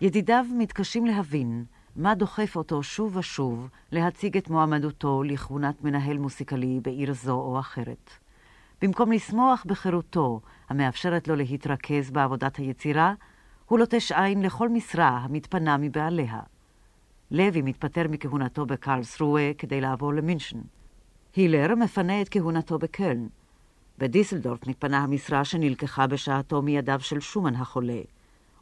[0.00, 1.64] ידידיו מתקשים להבין
[1.96, 8.10] מה דוחף אותו שוב ושוב להציג את מועמדותו לכהונת מנהל מוסיקלי בעיר זו או אחרת.
[8.82, 13.14] במקום לשמוח בחירותו, המאפשרת לו להתרכז בעבודת היצירה,
[13.66, 16.40] הוא לוטש עין לכל משרה המתפנה מבעליה.
[17.30, 20.58] לוי מתפטר מכהונתו בקרלסרואה כדי לעבור למינשן.
[21.36, 23.26] הילר מפנה את כהונתו בקלן.
[23.98, 28.00] בדיסלדורף מתפנה המשרה שנלקחה בשעתו מידיו של שומן החולה,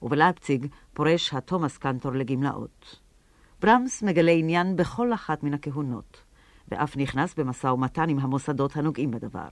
[0.02, 3.00] ובלייפציג פורש התומאס קנטור לגמלאות.
[3.60, 6.22] ברמס מגלה עניין בכל אחת מן הכהונות,
[6.68, 9.48] ואף נכנס במשא ומתן עם המוסדות הנוגעים בדבר.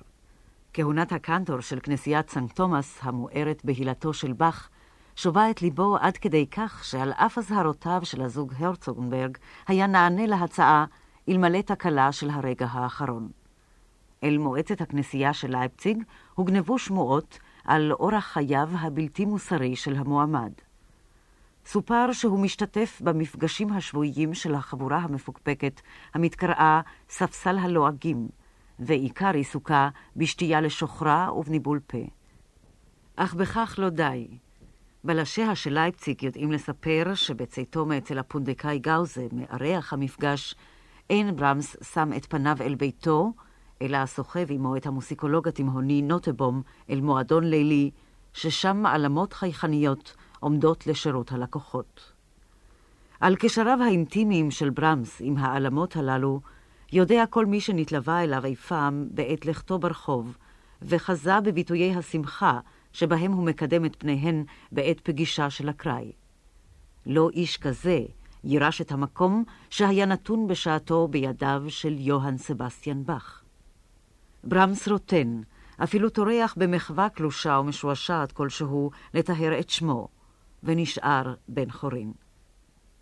[0.73, 4.69] כהונת הקנטור של כנסיית סנקט תומאס, המוארת בהילתו של באך,
[5.17, 9.39] שובה את ליבו עד כדי כך שעל אף אזהרותיו של הזוג הרצוגנברג,
[9.69, 10.85] היה נענה להצעה
[11.29, 13.29] אלמלא תקלה של הרגע האחרון.
[14.25, 16.03] אל מועצת הכנסייה של לייפציג
[16.35, 20.53] הוגנבו שמועות על אורח חייו הבלתי מוסרי של המועמד.
[21.67, 25.81] סופר שהוא משתתף במפגשים השבועיים של החבורה המפוקפקת,
[26.15, 28.29] המתקראה ספסל הלועגים,
[28.79, 31.99] ועיקר עיסוקה בשתייה לשוכרה ובניבול פה.
[33.17, 34.29] אך בכך לא די.
[35.05, 40.55] בלשיה של לייפציג יודעים לספר שבצאתו מאצל הפונדקאי גאוזה, מארח המפגש,
[41.11, 43.33] אין ברמס שם את פניו אל ביתו,
[43.83, 47.91] אלא סוחב עמו את המוסיקולוג התימהוני נוטבום אל מועדון לילי,
[48.33, 52.13] ששם מעלמות חייכניות עומדות לשירות הלקוחות.
[53.21, 56.41] על קשריו האינטימיים של ברמס עם העלמות הללו,
[56.93, 60.37] יודע כל מי שנתלווה אליו אי פעם בעת לכתו ברחוב,
[60.83, 62.61] וחזה בביטויי השמחה
[62.93, 66.13] שבהם הוא מקדם את פניהן בעת פגישה של אקראי.
[67.07, 68.01] לא איש כזה
[68.45, 73.46] יירש את המקום שהיה נתון בשעתו בידיו של יוהאן סבסטיאן באך.
[74.45, 75.41] ברמס רוטן,
[75.83, 80.09] אפילו טורח במחווה קלושה ומשועשעת כלשהו לטהר את שמו,
[80.63, 82.13] ונשאר בן חורין.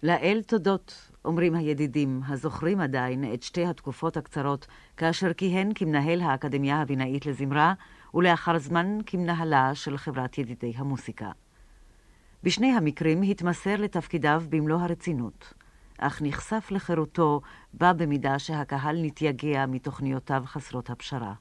[0.03, 4.66] לאל תודות, אומרים הידידים, הזוכרים עדיין את שתי התקופות הקצרות
[4.97, 7.74] כאשר כיהן כמנהל האקדמיה הבינאית לזמרה,
[8.14, 11.30] ולאחר זמן כמנהלה של חברת ידידי המוסיקה.
[12.43, 15.55] בשני המקרים התמסר לתפקידיו במלוא הרצינות,
[16.07, 17.40] אך נחשף לחירותו
[17.72, 21.34] בה במידה שהקהל נתייגע מתוכניותיו חסרות הפשרה.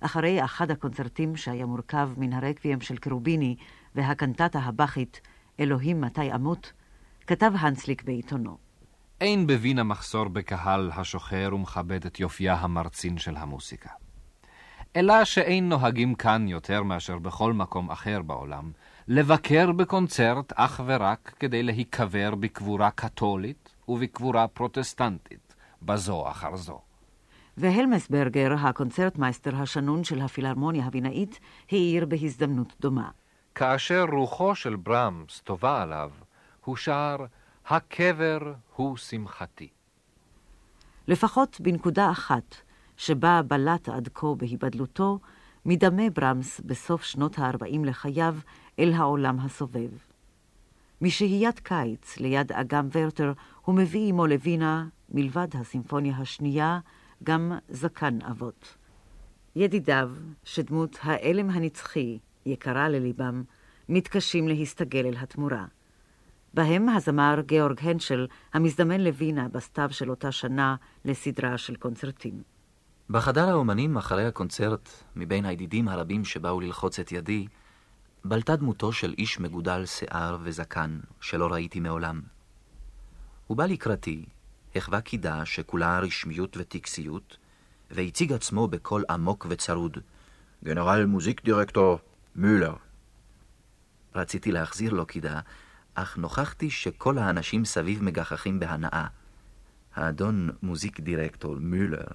[0.00, 3.56] אחרי אחד הקונצרטים שהיה מורכב מן הרקבים של קרוביני
[3.94, 5.20] והקנטטה הבכית
[5.60, 6.72] "אלוהים מתי אמות",
[7.26, 8.56] כתב הנסליק בעיתונו.
[9.20, 13.90] אין בווינה מחסור בקהל השוחר ומכבד את יופייה המרצין של המוסיקה.
[14.96, 18.70] אלא שאין נוהגים כאן יותר מאשר בכל מקום אחר בעולם,
[19.10, 26.80] לבקר בקונצרט אך ורק כדי להיקבר בקבורה קתולית ובקבורה פרוטסטנטית, בזו אחר זו.
[27.56, 31.40] והלמסברגר, הקונצרטמייסטר השנון של הפילהרמוניה הווינאית,
[31.70, 33.10] העיר בהזדמנות דומה.
[33.54, 36.10] כאשר רוחו של ברמס טובה עליו,
[36.64, 37.16] הוא שר
[37.66, 38.38] הקבר
[38.76, 39.68] הוא שמחתי.
[41.06, 42.56] לפחות בנקודה אחת,
[42.96, 45.18] שבה בלט עד כה בהיבדלותו,
[45.64, 48.34] מדמה ברמס בסוף שנות ה-40 לחייו
[48.78, 49.90] אל העולם הסובב.
[51.00, 53.32] משהיית קיץ ליד אגם ורטר,
[53.64, 56.78] הוא מביא עמו לווינה, מלבד הסימפוניה השנייה,
[57.24, 58.76] גם זקן אבות.
[59.56, 60.10] ידידיו,
[60.44, 63.42] שדמות האלם הנצחי יקרה לליבם,
[63.88, 65.64] מתקשים להסתגל אל התמורה.
[66.54, 72.42] בהם הזמר גאורג הנשל, המזדמן לווינה בסתיו של אותה שנה לסדרה של קונצרטים.
[73.10, 77.46] בחדר האומנים אחרי הקונצרט, מבין הידידים הרבים שבאו ללחוץ את ידי,
[78.28, 82.20] בלטה דמותו של איש מגודל שיער וזקן, שלא ראיתי מעולם.
[83.46, 84.24] הוא בא לקראתי,
[84.76, 87.36] החווה קידה שכולה רשמיות וטקסיות,
[87.90, 89.98] והציג עצמו בקול עמוק וצרוד,
[90.64, 91.98] גנרל מוזיק דירקטור
[92.36, 92.74] מולר.
[94.14, 95.40] רציתי להחזיר לו קידה,
[95.94, 99.06] אך נוכחתי שכל האנשים סביב מגחכים בהנאה.
[99.94, 102.06] האדון מוזיק דירקטור מולר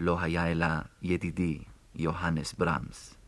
[0.00, 0.66] לא היה אלא
[1.02, 1.58] ידידי
[1.94, 3.19] יוהנס ברמס.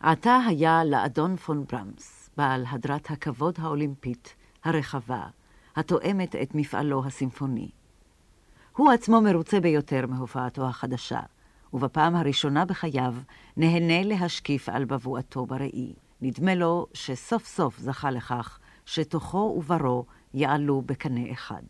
[0.00, 4.34] עתה היה לאדון פון ברמס, בעל הדרת הכבוד האולימפית,
[4.64, 5.26] הרחבה,
[5.76, 7.70] התואמת את מפעלו הסימפוני.
[8.76, 11.20] הוא עצמו מרוצה ביותר מהופעתו החדשה,
[11.72, 13.14] ובפעם הראשונה בחייו
[13.56, 15.94] נהנה להשקיף על בבואתו בראי.
[16.20, 21.62] נדמה לו שסוף סוף זכה לכך שתוכו וברו יעלו בקנה אחד.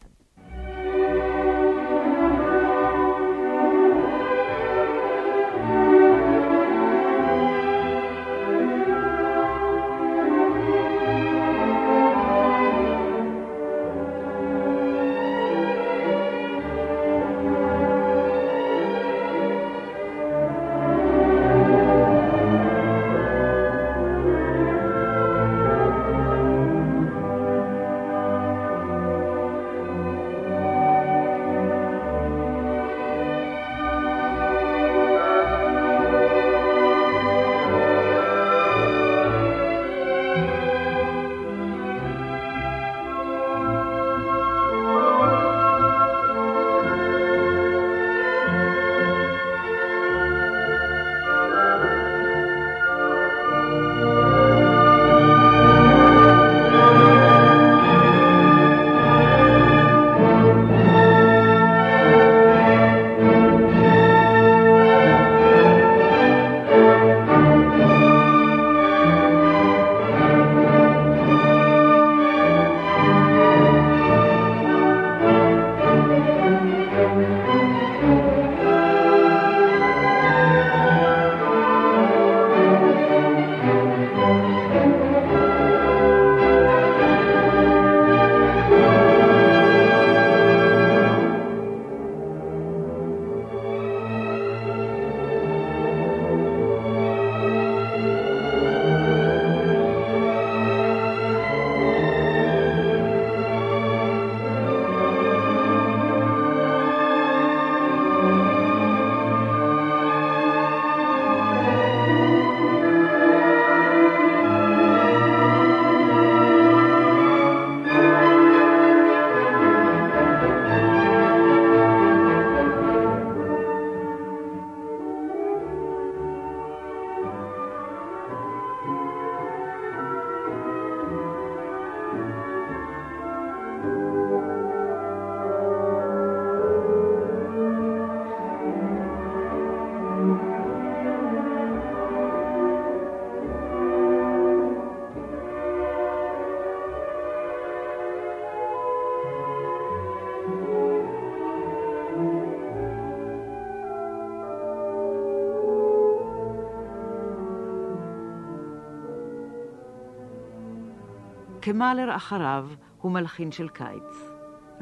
[161.69, 162.69] וכמלר אחריו
[163.01, 164.29] הוא מלחין של קיץ.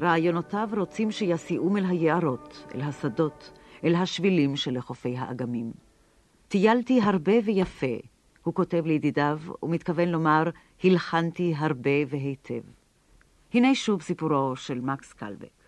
[0.00, 5.72] רעיונותיו רוצים שיסיעום אל היערות, אל השדות, אל השבילים שלחופי האגמים.
[6.48, 7.96] טיילתי הרבה ויפה,
[8.42, 10.42] הוא כותב לידידיו, ומתכוון לומר,
[10.84, 12.62] הלחנתי הרבה והיטב.
[13.54, 15.58] הנה שוב סיפורו של מקס קלבק.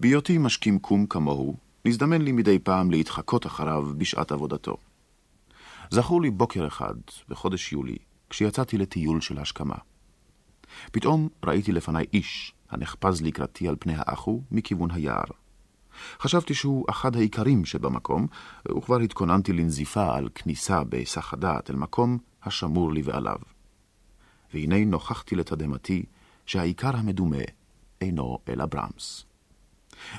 [0.00, 4.76] בהיותי משכים קום כמוהו, נזדמן לי מדי פעם להתחקות אחריו בשעת עבודתו.
[5.90, 6.94] זכור לי בוקר אחד,
[7.28, 7.96] בחודש יולי,
[8.30, 9.89] כשיצאתי לטיול של השכמה.
[10.92, 15.24] פתאום ראיתי לפניי איש הנחפז לקראתי על פני האחו מכיוון היער.
[16.20, 18.26] חשבתי שהוא אחד העיקרים שבמקום,
[18.76, 23.36] וכבר התכוננתי לנזיפה על כניסה בהיסח הדעת אל מקום השמור לי ועליו.
[24.54, 26.04] והנה נוכחתי לתדהמתי
[26.46, 27.44] שהעיקר המדומה
[28.00, 29.24] אינו אלא ברמס.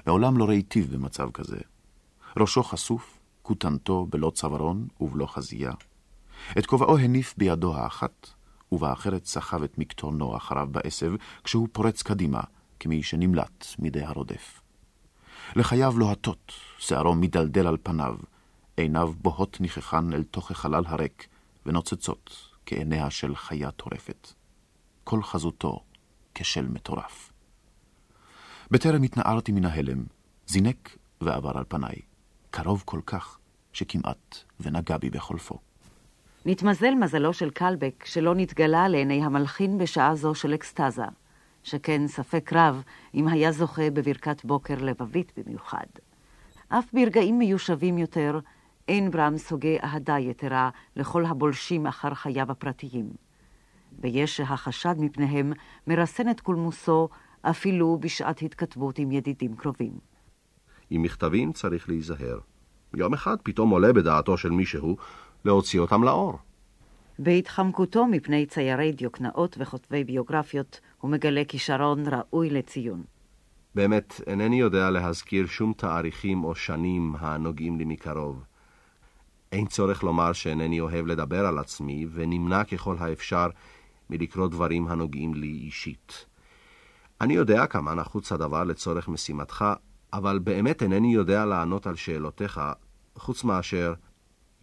[0.07, 1.57] מעולם לא ראיתיו במצב כזה.
[2.37, 5.71] ראשו חשוף, כותנתו בלא צווארון ובלא חזייה.
[6.57, 8.29] את כובעו הניף בידו האחת,
[8.71, 11.11] ובאחרת סחב את מקטורנו אחריו בעשב,
[11.43, 12.41] כשהוא פורץ קדימה,
[12.79, 14.61] כמי שנמלט מידי הרודף.
[15.55, 18.15] לחייו לוהטות, שערו מדלדל על פניו,
[18.77, 21.27] עיניו בוהות ניחכן אל תוך החלל הריק,
[21.65, 24.33] ונוצצות כעיניה של חיה טורפת.
[25.03, 25.83] כל חזותו
[26.35, 27.31] כשל מטורף.
[28.71, 30.03] בטרם התנערתי מן ההלם,
[30.47, 31.95] זינק ועבר על פניי,
[32.49, 33.37] קרוב כל כך,
[33.73, 35.70] שכמעט ונגע בי בחולפו.
[36.45, 41.05] נתמזל מזלו של קלבק שלא נתגלה לעיני המלחין בשעה זו של אקסטזה,
[41.63, 42.83] שכן ספק רב
[43.13, 45.85] אם היה זוכה בברכת בוקר לבבית במיוחד.
[46.69, 48.39] אף ברגעים מיושבים יותר,
[48.87, 53.09] אין ברם סוגי אהדה יתרה לכל הבולשים אחר חייו הפרטיים.
[53.99, 55.53] ויש שהחשד מפניהם
[55.87, 57.09] מרסן את קולמוסו
[57.41, 59.91] אפילו בשעת התכתבות עם ידידים קרובים.
[60.89, 62.39] עם מכתבים צריך להיזהר.
[62.93, 64.97] יום אחד פתאום עולה בדעתו של מישהו
[65.45, 66.37] להוציא אותם לאור.
[67.19, 73.03] בהתחמקותו מפני ציירי דיוקנאות וכותבי ביוגרפיות, הוא מגלה כישרון ראוי לציון.
[73.75, 78.43] באמת, אינני יודע להזכיר שום תאריכים או שנים הנוגעים לי מקרוב.
[79.51, 83.47] אין צורך לומר שאינני אוהב לדבר על עצמי, ונמנע ככל האפשר
[84.09, 86.25] מלקרוא דברים הנוגעים לי אישית.
[87.21, 89.65] אני יודע כמה נחוץ הדבר לצורך משימתך,
[90.13, 92.61] אבל באמת אינני יודע לענות על שאלותיך,
[93.15, 93.93] חוץ מאשר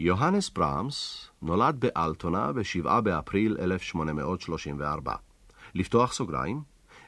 [0.00, 5.14] יוהנס ברמס נולד באלטונה ב-7 באפריל 1834.
[5.74, 6.62] לפתוח סוגריים,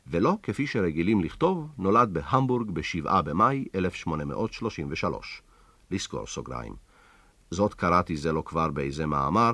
[0.07, 5.43] ולא כפי שרגילים לכתוב, נולד בהמבורג ב-7 במאי 1833.
[5.91, 6.75] לסגור סוגריים.
[7.51, 9.53] זאת קראתי זה לא כבר באיזה מאמר,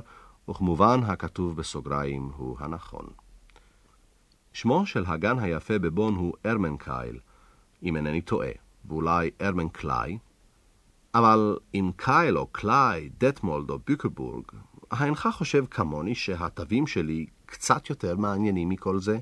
[0.49, 3.07] וכמובן הכתוב בסוגריים הוא הנכון.
[4.53, 7.19] שמו של הגן היפה בבון הוא ארמנקייל,
[7.83, 8.51] אם אינני טועה,
[8.85, 10.19] ואולי ארמן קליי,
[11.19, 14.45] אבל אם קייל או קליי, דטמולד או בוקרבורג,
[14.91, 19.19] האינך חושב כמוני שהתווים שלי קצת יותר מעניינים מכל זה?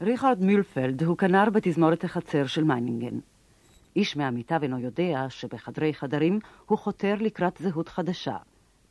[0.00, 3.18] ריכרד מולפלד הוא כנר בתזמורת החצר של מיינינגן.
[3.96, 8.36] איש מעמיתיו אינו יודע שבחדרי חדרים הוא חותר לקראת זהות חדשה,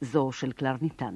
[0.01, 1.15] זו של קלרניטן.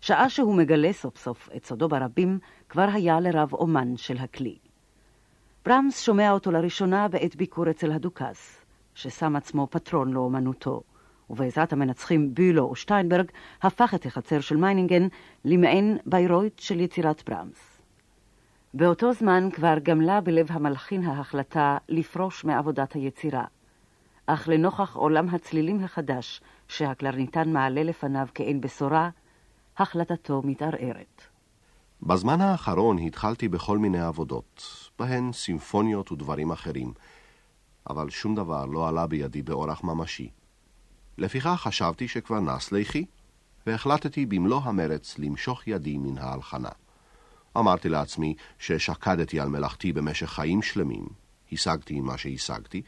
[0.00, 2.38] שעה שהוא מגלה סוף סוף את סודו ברבים,
[2.68, 4.58] כבר היה לרב-אומן של הכלי.
[5.66, 10.82] ברמס שומע אותו לראשונה בעת ביקור אצל הדוכס, ששם עצמו פטרון לאומנותו,
[11.30, 13.30] ובעזרת המנצחים בילו ושטיינברג
[13.62, 15.06] הפך את החצר של מיינינגן
[15.44, 17.67] למעין ביירויט של יצירת ברמס.
[18.74, 23.44] באותו זמן כבר גמלה בלב המלחין ההחלטה לפרוש מעבודת היצירה.
[24.26, 29.10] אך לנוכח עולם הצלילים החדש שהקלרניתן מעלה לפניו כאין בשורה,
[29.78, 31.22] החלטתו מתערערת.
[32.02, 34.62] בזמן האחרון התחלתי בכל מיני עבודות,
[34.98, 36.92] בהן סימפוניות ודברים אחרים,
[37.90, 40.30] אבל שום דבר לא עלה בידי באורח ממשי.
[41.18, 43.04] לפיכך חשבתי שכבר נס ליחי,
[43.66, 46.70] והחלטתי במלוא המרץ למשוך ידי מן ההלחנה.
[47.58, 51.08] אמרתי לעצמי ששקדתי על מלאכתי במשך חיים שלמים,
[51.52, 52.82] השגתי מה שהשגתי,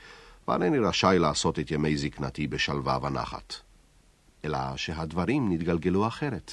[0.48, 3.54] ואינני רשאי לעשות את ימי זקנתי בשלווה ונחת.
[4.44, 6.52] אלא שהדברים נתגלגלו אחרת.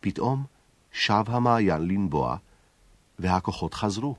[0.00, 0.44] פתאום
[0.92, 2.36] שב המעיין לנבוע,
[3.18, 4.16] והכוחות חזרו.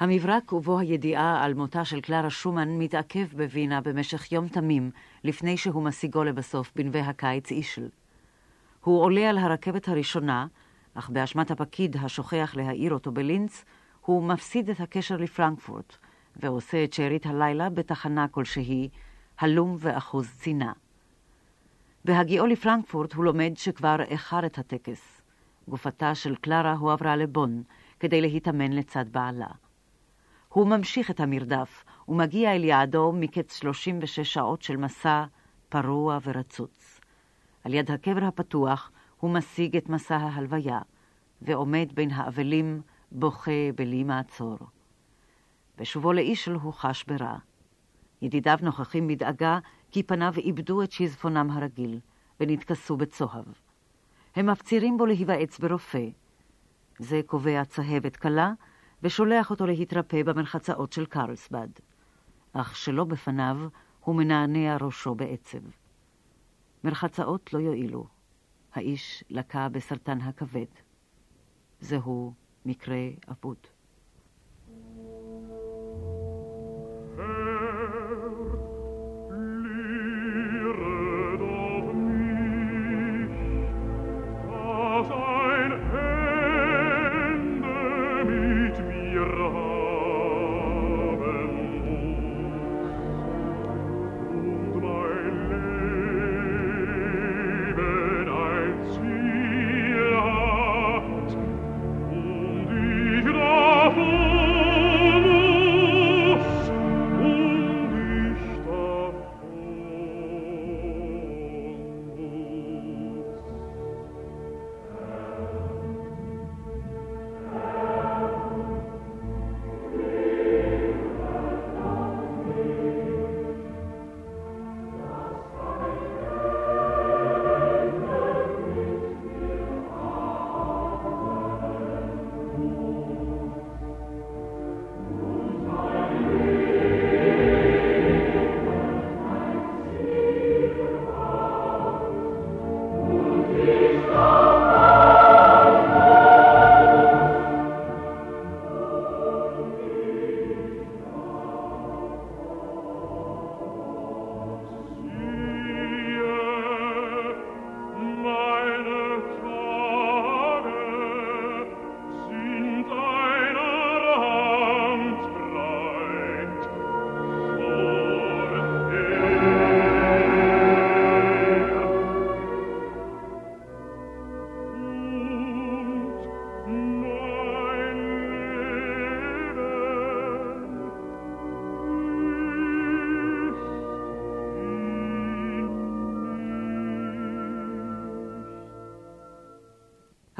[0.00, 4.90] המברק ובו הידיעה על מותה של קלרה שומן מתעכב בווינה במשך יום תמים,
[5.24, 7.88] לפני שהוא משיגו לבסוף בנווה הקיץ אישל.
[8.84, 10.46] הוא עולה על הרכבת הראשונה,
[10.94, 13.64] אך באשמת הפקיד השוכח להעיר אותו בלינץ,
[14.00, 15.96] הוא מפסיד את הקשר לפרנקפורט,
[16.36, 18.88] ועושה את שארית הלילה בתחנה כלשהי,
[19.38, 20.72] הלום ואחוז צינה.
[22.04, 25.22] בהגיעו לפרנקפורט הוא לומד שכבר איחר את הטקס.
[25.68, 27.62] גופתה של קלרה הועברה לבון,
[28.00, 29.46] כדי להתאמן לצד בעלה.
[30.52, 35.24] הוא ממשיך את המרדף ומגיע אל יעדו מקץ 36 שעות של מסע
[35.68, 37.00] פרוע ורצוץ.
[37.64, 38.90] על יד הקבר הפתוח
[39.20, 40.80] הוא משיג את מסע ההלוויה,
[41.42, 42.82] ועומד בין האבלים
[43.12, 44.58] בוכה בלי מעצור.
[45.78, 47.36] בשובו לאישל הוא חש ברע.
[48.22, 49.58] ידידיו נוכחים מדאגה
[49.90, 52.00] כי פניו איבדו את שזפונם הרגיל,
[52.40, 53.46] ונתכסו בצוהב.
[54.36, 56.08] הם מפצירים בו להיוועץ ברופא.
[56.98, 58.52] זה קובע צהבת קלה,
[59.02, 61.68] ושולח אותו להתרפא במרחצאות של קרלסבד.
[62.52, 63.56] אך שלא בפניו,
[64.00, 65.58] הוא מנענע ראשו בעצב.
[66.84, 68.06] מרחצאות לא יועילו.
[68.72, 70.66] האיש לקה בסרטן הכבד.
[71.80, 72.34] זהו
[72.66, 73.56] מקרה אבוד.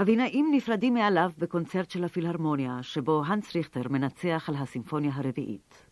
[0.00, 5.86] הבינאים נפרדים מעליו בקונצרט של הפילהרמוניה, שבו הנס ריכטר מנצח על הסימפוניה הרביעית.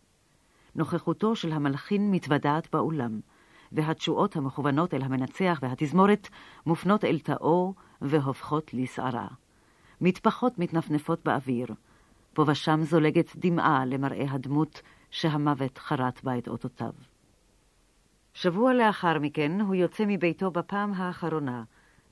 [0.75, 3.19] נוכחותו של המלחין מתוודעת באולם,
[3.71, 6.29] והתשואות המכוונות אל המנצח והתזמורת
[6.65, 9.27] מופנות אל תאו והופכות לסערה.
[10.01, 11.67] מטפחות מתנפנפות באוויר,
[12.33, 14.81] פה ושם זולגת דמעה למראה הדמות
[15.11, 16.93] שהמוות חרת בה את אותותיו.
[18.33, 21.63] שבוע לאחר מכן הוא יוצא מביתו בפעם האחרונה,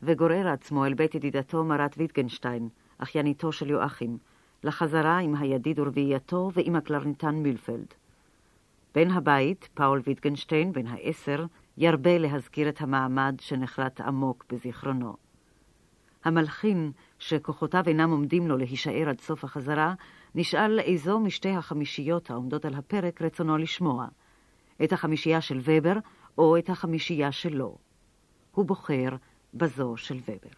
[0.02, 4.18] וגורר עצמו אל בית ידידתו מרת ויטגנשטיין, אחייניתו של יואכים,
[4.64, 7.94] לחזרה עם הידיד ורביעייתו ועם הקלרניתן מילפלד.
[8.96, 11.46] בן הבית, פאול ויטגנשטיין, בן העשר,
[11.78, 15.16] ירבה להזכיר את המעמד שנחרט עמוק בזיכרונו.
[16.26, 19.94] המלחין, שכוחותיו אינם עומדים לו להישאר עד סוף החזרה,
[20.36, 24.08] נשאל איזו משתי החמישיות העומדות על הפרק רצונו לשמוע,
[24.84, 25.94] את החמישייה של ובר
[26.38, 27.78] או את החמישייה שלו.
[28.52, 29.10] הוא בוחר
[29.54, 30.50] בזו של ובר.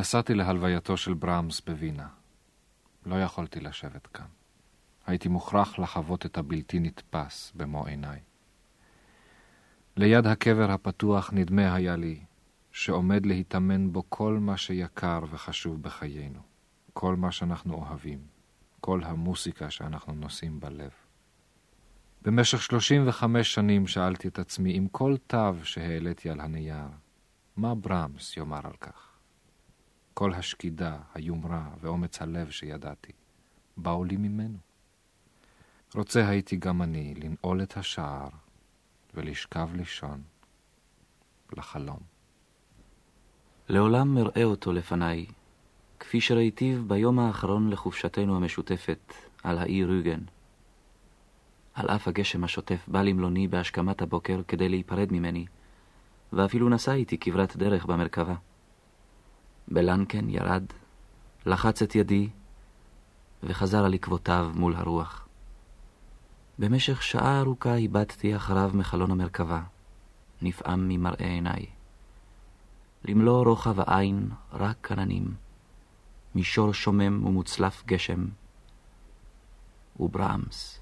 [0.00, 2.08] נסעתי להלווייתו של ברמס בווינה.
[3.06, 4.26] לא יכולתי לשבת כאן.
[5.06, 8.20] הייתי מוכרח לחוות את הבלתי נתפס במו עיניי.
[9.96, 12.20] ליד הקבר הפתוח נדמה היה לי
[12.72, 16.40] שעומד להיטמן בו כל מה שיקר וחשוב בחיינו,
[16.92, 18.20] כל מה שאנחנו אוהבים,
[18.80, 20.90] כל המוסיקה שאנחנו נושאים בלב.
[22.22, 26.88] במשך 35 שנים שאלתי את עצמי עם כל תו שהעליתי על הנייר,
[27.56, 29.09] מה ברמס יאמר על כך?
[30.20, 33.12] כל השקידה, היומרה ואומץ הלב שידעתי,
[33.76, 34.58] באו לי ממנו.
[35.94, 38.28] רוצה הייתי גם אני לנעול את השער
[39.14, 40.22] ולשכב לישון
[41.56, 41.98] לחלום.
[43.68, 45.26] לעולם אראה אותו לפניי,
[46.00, 50.20] כפי שראיתיו ביום האחרון לחופשתנו המשותפת על האי רוגן.
[51.74, 55.46] על אף הגשם השוטף בא למלוני בהשכמת הבוקר כדי להיפרד ממני,
[56.32, 58.34] ואפילו נסע איתי כברת דרך במרכבה.
[59.70, 60.64] בלנקן ירד,
[61.46, 62.28] לחץ את ידי,
[63.42, 65.26] וחזר על עקבותיו מול הרוח.
[66.58, 69.62] במשך שעה ארוכה הבטתי אחריו מחלון המרכבה,
[70.42, 71.66] נפעם ממראה עיניי.
[73.04, 75.34] למלוא רוחב העין רק עננים,
[76.34, 78.26] מישור שומם ומוצלף גשם,
[80.00, 80.80] וברמס.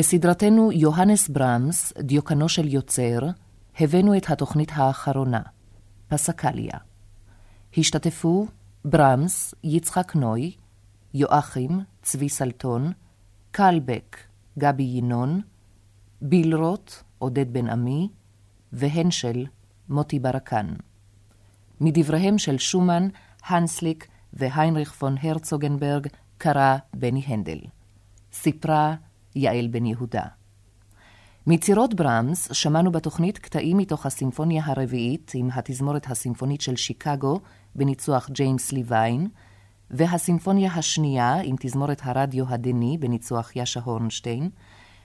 [0.00, 3.18] בסדרתנו יוהנס ברמס, דיוקנו של יוצר,
[3.80, 5.40] הבאנו את התוכנית האחרונה,
[6.08, 6.78] פסקליה.
[7.76, 8.46] השתתפו
[8.84, 10.52] ברמס, יצחק נוי,
[11.14, 12.92] יואכים, צבי סלטון,
[13.50, 14.16] קלבק,
[14.58, 15.40] גבי ינון,
[16.22, 18.08] בילרוט, עודד בן עמי,
[18.72, 19.46] והנשל,
[19.88, 20.66] מוטי ברקן.
[21.80, 23.08] מדבריהם של שומן,
[23.46, 26.06] הנסליק והיינריך פון הרצוגנברג
[26.38, 27.58] קרא בני הנדל.
[28.32, 28.94] סיפרה
[29.36, 30.22] יעל בן יהודה.
[31.46, 37.40] מצירות ברמס שמענו בתוכנית קטעים מתוך הסימפוניה הרביעית עם התזמורת הסימפונית של שיקגו
[37.74, 39.28] בניצוח ג'יימס ליוויין,
[39.90, 44.50] והסימפוניה השנייה עם תזמורת הרדיו הדני בניצוח יאשה הורנשטיין,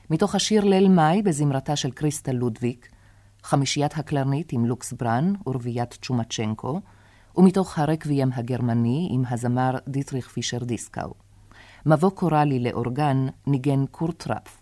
[0.10, 2.90] מתוך השיר ליל מאי בזמרתה של קריסטל לודוויק,
[3.44, 6.82] חמישיית הקלרנית עם לוקס ברן ורביית צ'ומצ'נקו,
[7.38, 11.25] ומתוך הרקוויאם הגרמני עם הזמר דיטריך פישר דיסקאו.
[11.88, 14.62] מבוא קוראלי לאורגן ניגן קורט רפף.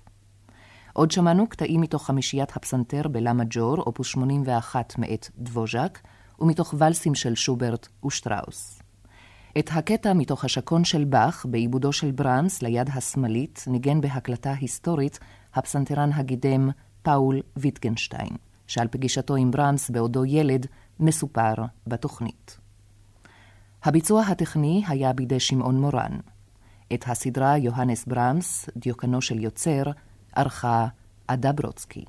[0.93, 5.99] עוד שמענו קטעים מתוך חמישיית הפסנתר בלה מג'ור, אופוס 81 מאת דבוז'ק,
[6.39, 8.81] ומתוך ולסים של שוברט ושטראוס.
[9.59, 15.19] את הקטע מתוך השקון של באך, בעיבודו של ברמס ליד השמאלית, ניגן בהקלטה היסטורית
[15.53, 16.69] הפסנתרן הגידם
[17.01, 18.35] פאול ויטגנשטיין,
[18.67, 20.67] שעל פגישתו עם ברמס בעודו ילד,
[20.99, 21.53] מסופר
[21.87, 22.57] בתוכנית.
[23.83, 26.17] הביצוע הטכני היה בידי שמעון מורן.
[26.93, 29.83] את הסדרה יוהנס ברמס, דיוקנו של יוצר,
[30.35, 30.87] ערכה
[31.27, 32.05] עדה ברודסקי.